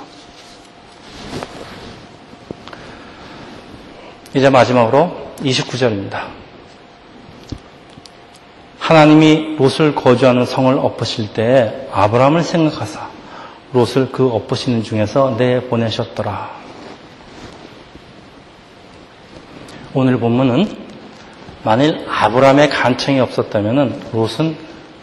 이제 4.33 4.49
마지막으로 4.49 5.33
29절입니다. 5.39 6.27
하나님이 8.79 9.57
롯을 9.57 9.95
거주하는 9.95 10.45
성을 10.45 10.73
엎으실 10.77 11.33
때 11.33 11.87
아브라함을 11.91 12.43
생각하사 12.43 13.09
롯을 13.73 14.11
그 14.11 14.29
엎으시는 14.29 14.83
중에서 14.83 15.35
내 15.37 15.61
보내셨더라. 15.61 16.55
오늘 19.93 20.19
본문은 20.19 20.86
만일 21.67 22.05
아브라함의 22.09 22.69
간청이 22.69 23.19
없었다면 23.19 24.11
롯은 24.13 24.55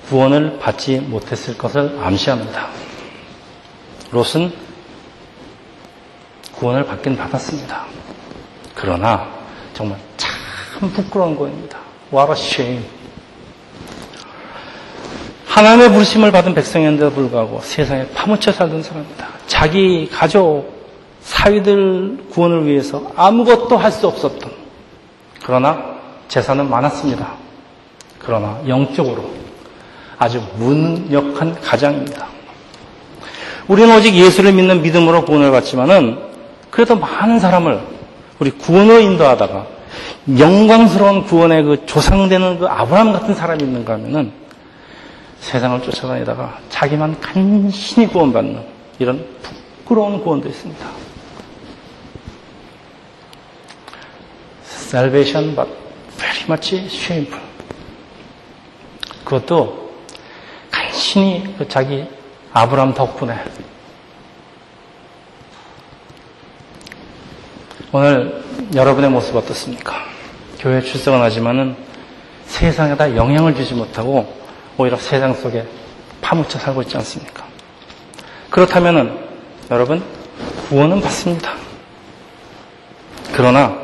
구원을 0.08 0.58
받지 0.58 0.96
못했을 0.96 1.58
것을 1.58 1.98
암시합니다. 2.02 2.68
롯은 4.10 4.50
구원을 6.54 6.86
받긴 6.86 7.18
받았습니다. 7.18 7.84
그러나 8.74 9.28
정말 9.74 9.98
참 10.16 10.90
부끄러운 10.90 11.36
거입니다. 11.36 11.80
What 12.10 12.32
a 12.32 12.38
shame. 12.38 12.86
하나님의 15.46 15.92
부르심을 15.92 16.32
받은 16.32 16.54
백성인데도 16.54 17.10
불구하고 17.10 17.60
세상에 17.60 18.08
파묻혀 18.14 18.52
살던 18.52 18.82
사람입니다. 18.82 19.28
자기 19.46 20.08
가족, 20.08 20.64
사위들 21.20 22.24
구원을 22.30 22.64
위해서 22.64 23.12
아무것도 23.16 23.76
할 23.76 23.92
수 23.92 24.08
없었던 24.08 24.50
그러나 25.42 25.93
재산은 26.28 26.68
많았습니다. 26.68 27.32
그러나 28.18 28.60
영적으로 28.66 29.30
아주 30.18 30.42
문역한 30.56 31.60
가장입니다. 31.60 32.26
우리는 33.68 33.94
오직 33.96 34.14
예수를 34.14 34.52
믿는 34.52 34.82
믿음으로 34.82 35.24
구원을 35.24 35.50
받지만은 35.50 36.18
그래도 36.70 36.96
많은 36.96 37.38
사람을 37.38 37.80
우리 38.38 38.50
구원으로 38.50 39.00
인도하다가 39.00 39.66
영광스러운 40.38 41.24
구원의 41.24 41.62
그 41.64 41.86
조상되는 41.86 42.58
그 42.58 42.66
아브라함 42.66 43.12
같은 43.12 43.34
사람이 43.34 43.62
있는가 43.62 43.94
하면은 43.94 44.32
세상을 45.40 45.82
쫓아다니다가 45.82 46.58
자기만 46.70 47.20
간신히 47.20 48.06
구원받는 48.08 48.62
이런 48.98 49.24
부끄러운 49.84 50.22
구원도 50.22 50.48
있습니다. 50.48 50.86
salvation 54.64 55.54
but 55.54 55.83
very 56.16 56.44
much 56.44 56.74
shameful. 56.86 57.42
그것도 59.24 59.92
간신히 60.70 61.54
그 61.56 61.66
자기 61.66 62.06
아브람 62.52 62.94
덕분에 62.94 63.42
오늘 67.92 68.42
여러분의 68.74 69.10
모습 69.10 69.36
어떻습니까? 69.36 70.04
교회 70.58 70.80
출석은 70.80 71.20
하지만은 71.20 71.76
세상에다 72.46 73.16
영향을 73.16 73.54
주지 73.54 73.74
못하고 73.74 74.34
오히려 74.76 74.96
세상 74.96 75.34
속에 75.34 75.66
파묻혀 76.20 76.58
살고 76.58 76.82
있지 76.82 76.96
않습니까? 76.96 77.44
그렇다면은 78.50 79.18
여러분 79.70 80.02
구원은 80.68 81.00
받습니다. 81.00 81.54
그러나 83.32 83.76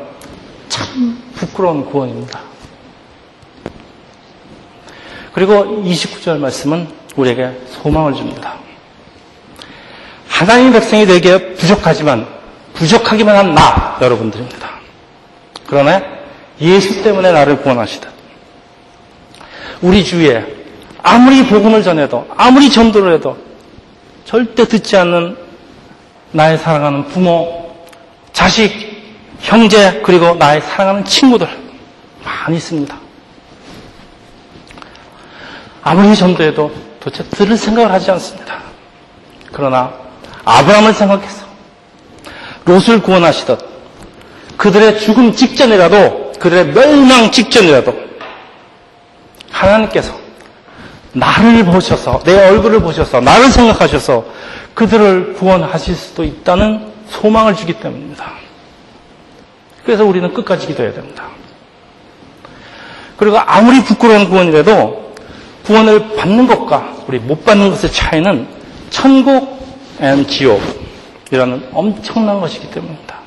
참 0.69 1.21
부끄러운 1.41 1.83
구원입니다. 1.85 2.39
그리고 5.33 5.81
29절 5.83 6.37
말씀은 6.37 6.87
우리에게 7.15 7.51
소망을 7.69 8.13
줍니다. 8.13 8.55
하나님의 10.27 10.73
백성이 10.73 11.05
되기에 11.05 11.53
부족하지만 11.55 12.27
부족하기만 12.73 13.35
한 13.35 13.53
나 13.55 13.97
여러분들입니다. 14.01 14.69
그러나 15.67 16.01
예수 16.59 17.01
때문에 17.03 17.31
나를 17.31 17.61
구원하시듯 17.61 18.09
우리 19.81 20.03
주위에 20.03 20.45
아무리 21.01 21.45
복음을 21.47 21.81
전해도 21.83 22.27
아무리 22.37 22.69
전도를 22.69 23.15
해도 23.15 23.35
절대 24.25 24.67
듣지 24.67 24.95
않는 24.97 25.37
나의 26.31 26.57
사랑하는 26.59 27.07
부모, 27.07 27.75
자식, 28.31 28.90
형제 29.41 30.01
그리고 30.03 30.35
나의 30.35 30.61
사랑하는 30.61 31.05
친구들 31.05 31.47
많이 32.23 32.57
있습니다. 32.57 32.95
아무리 35.83 36.15
전도해도 36.15 36.71
도대체 36.99 37.23
들을 37.29 37.57
생각을 37.57 37.91
하지 37.91 38.11
않습니다. 38.11 38.59
그러나 39.51 39.91
아브라함을 40.45 40.93
생각해서 40.93 41.45
롯을 42.65 43.01
구원하시듯 43.01 43.59
그들의 44.57 44.99
죽음 44.99 45.33
직전이라도 45.33 46.33
그들의 46.39 46.73
멸망 46.73 47.31
직전이라도 47.31 47.93
하나님께서 49.51 50.19
나를 51.13 51.65
보셔서 51.65 52.21
내 52.23 52.49
얼굴을 52.49 52.79
보셔서 52.81 53.19
나를 53.19 53.49
생각하셔서 53.49 54.23
그들을 54.73 55.33
구원하실 55.33 55.95
수도 55.95 56.23
있다는 56.23 56.91
소망을 57.09 57.55
주기 57.55 57.73
때문입니다. 57.73 58.40
그래서 59.85 60.05
우리는 60.05 60.33
끝까지 60.33 60.67
기도해야 60.67 60.93
됩니다. 60.93 61.29
그리고 63.17 63.37
아무리 63.37 63.83
부끄러운 63.83 64.29
구원이라도 64.29 65.13
구원을 65.63 66.15
받는 66.15 66.47
것과 66.47 67.03
우리 67.07 67.19
못 67.19 67.45
받는 67.45 67.69
것의 67.69 67.91
차이는 67.91 68.47
천국 68.89 69.61
and 69.99 70.25
지옥이라는 70.27 71.69
엄청난 71.73 72.41
것이기 72.41 72.71
때문입니다. 72.71 73.19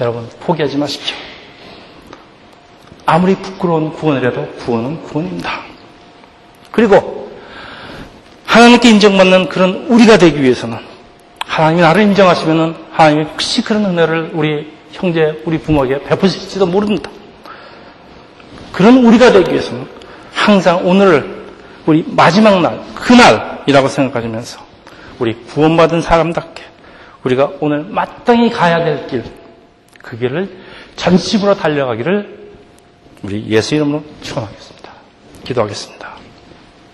여러분 0.00 0.28
포기하지 0.40 0.78
마십시오. 0.78 1.16
아무리 3.04 3.34
부끄러운 3.36 3.92
구원이라도 3.92 4.46
구원은 4.64 5.02
구원입니다. 5.04 5.62
그리고 6.70 7.30
하나님께 8.46 8.90
인정받는 8.90 9.48
그런 9.48 9.86
우리가 9.88 10.16
되기 10.16 10.42
위해서는 10.42 10.91
하나님이 11.52 11.82
나를 11.82 12.02
인정하시면은 12.04 12.74
하나님이 12.92 13.24
혹시 13.24 13.62
그런 13.62 13.84
은혜를 13.84 14.30
우리 14.32 14.72
형제, 14.92 15.42
우리 15.44 15.58
부모에게 15.58 16.02
베푸실지도 16.04 16.64
모릅니다. 16.64 17.10
그런 18.72 19.04
우리가 19.04 19.32
되기 19.32 19.50
위해서는 19.50 19.86
항상 20.32 20.86
오늘을 20.86 21.44
우리 21.84 22.06
마지막 22.08 22.62
날, 22.62 22.80
그날이라고 22.94 23.88
생각하시면서 23.88 24.64
우리 25.18 25.34
구원받은 25.34 26.00
사람답게 26.00 26.62
우리가 27.24 27.50
오늘 27.60 27.84
마땅히 27.84 28.48
가야 28.48 28.82
될 28.82 29.06
길, 29.06 29.22
그 30.00 30.18
길을 30.18 30.48
전심으로 30.96 31.54
달려가기를 31.54 32.50
우리 33.24 33.46
예수 33.48 33.74
이름으로 33.74 34.02
축원하겠습니다. 34.22 34.90
기도하겠습니다. 35.44 36.01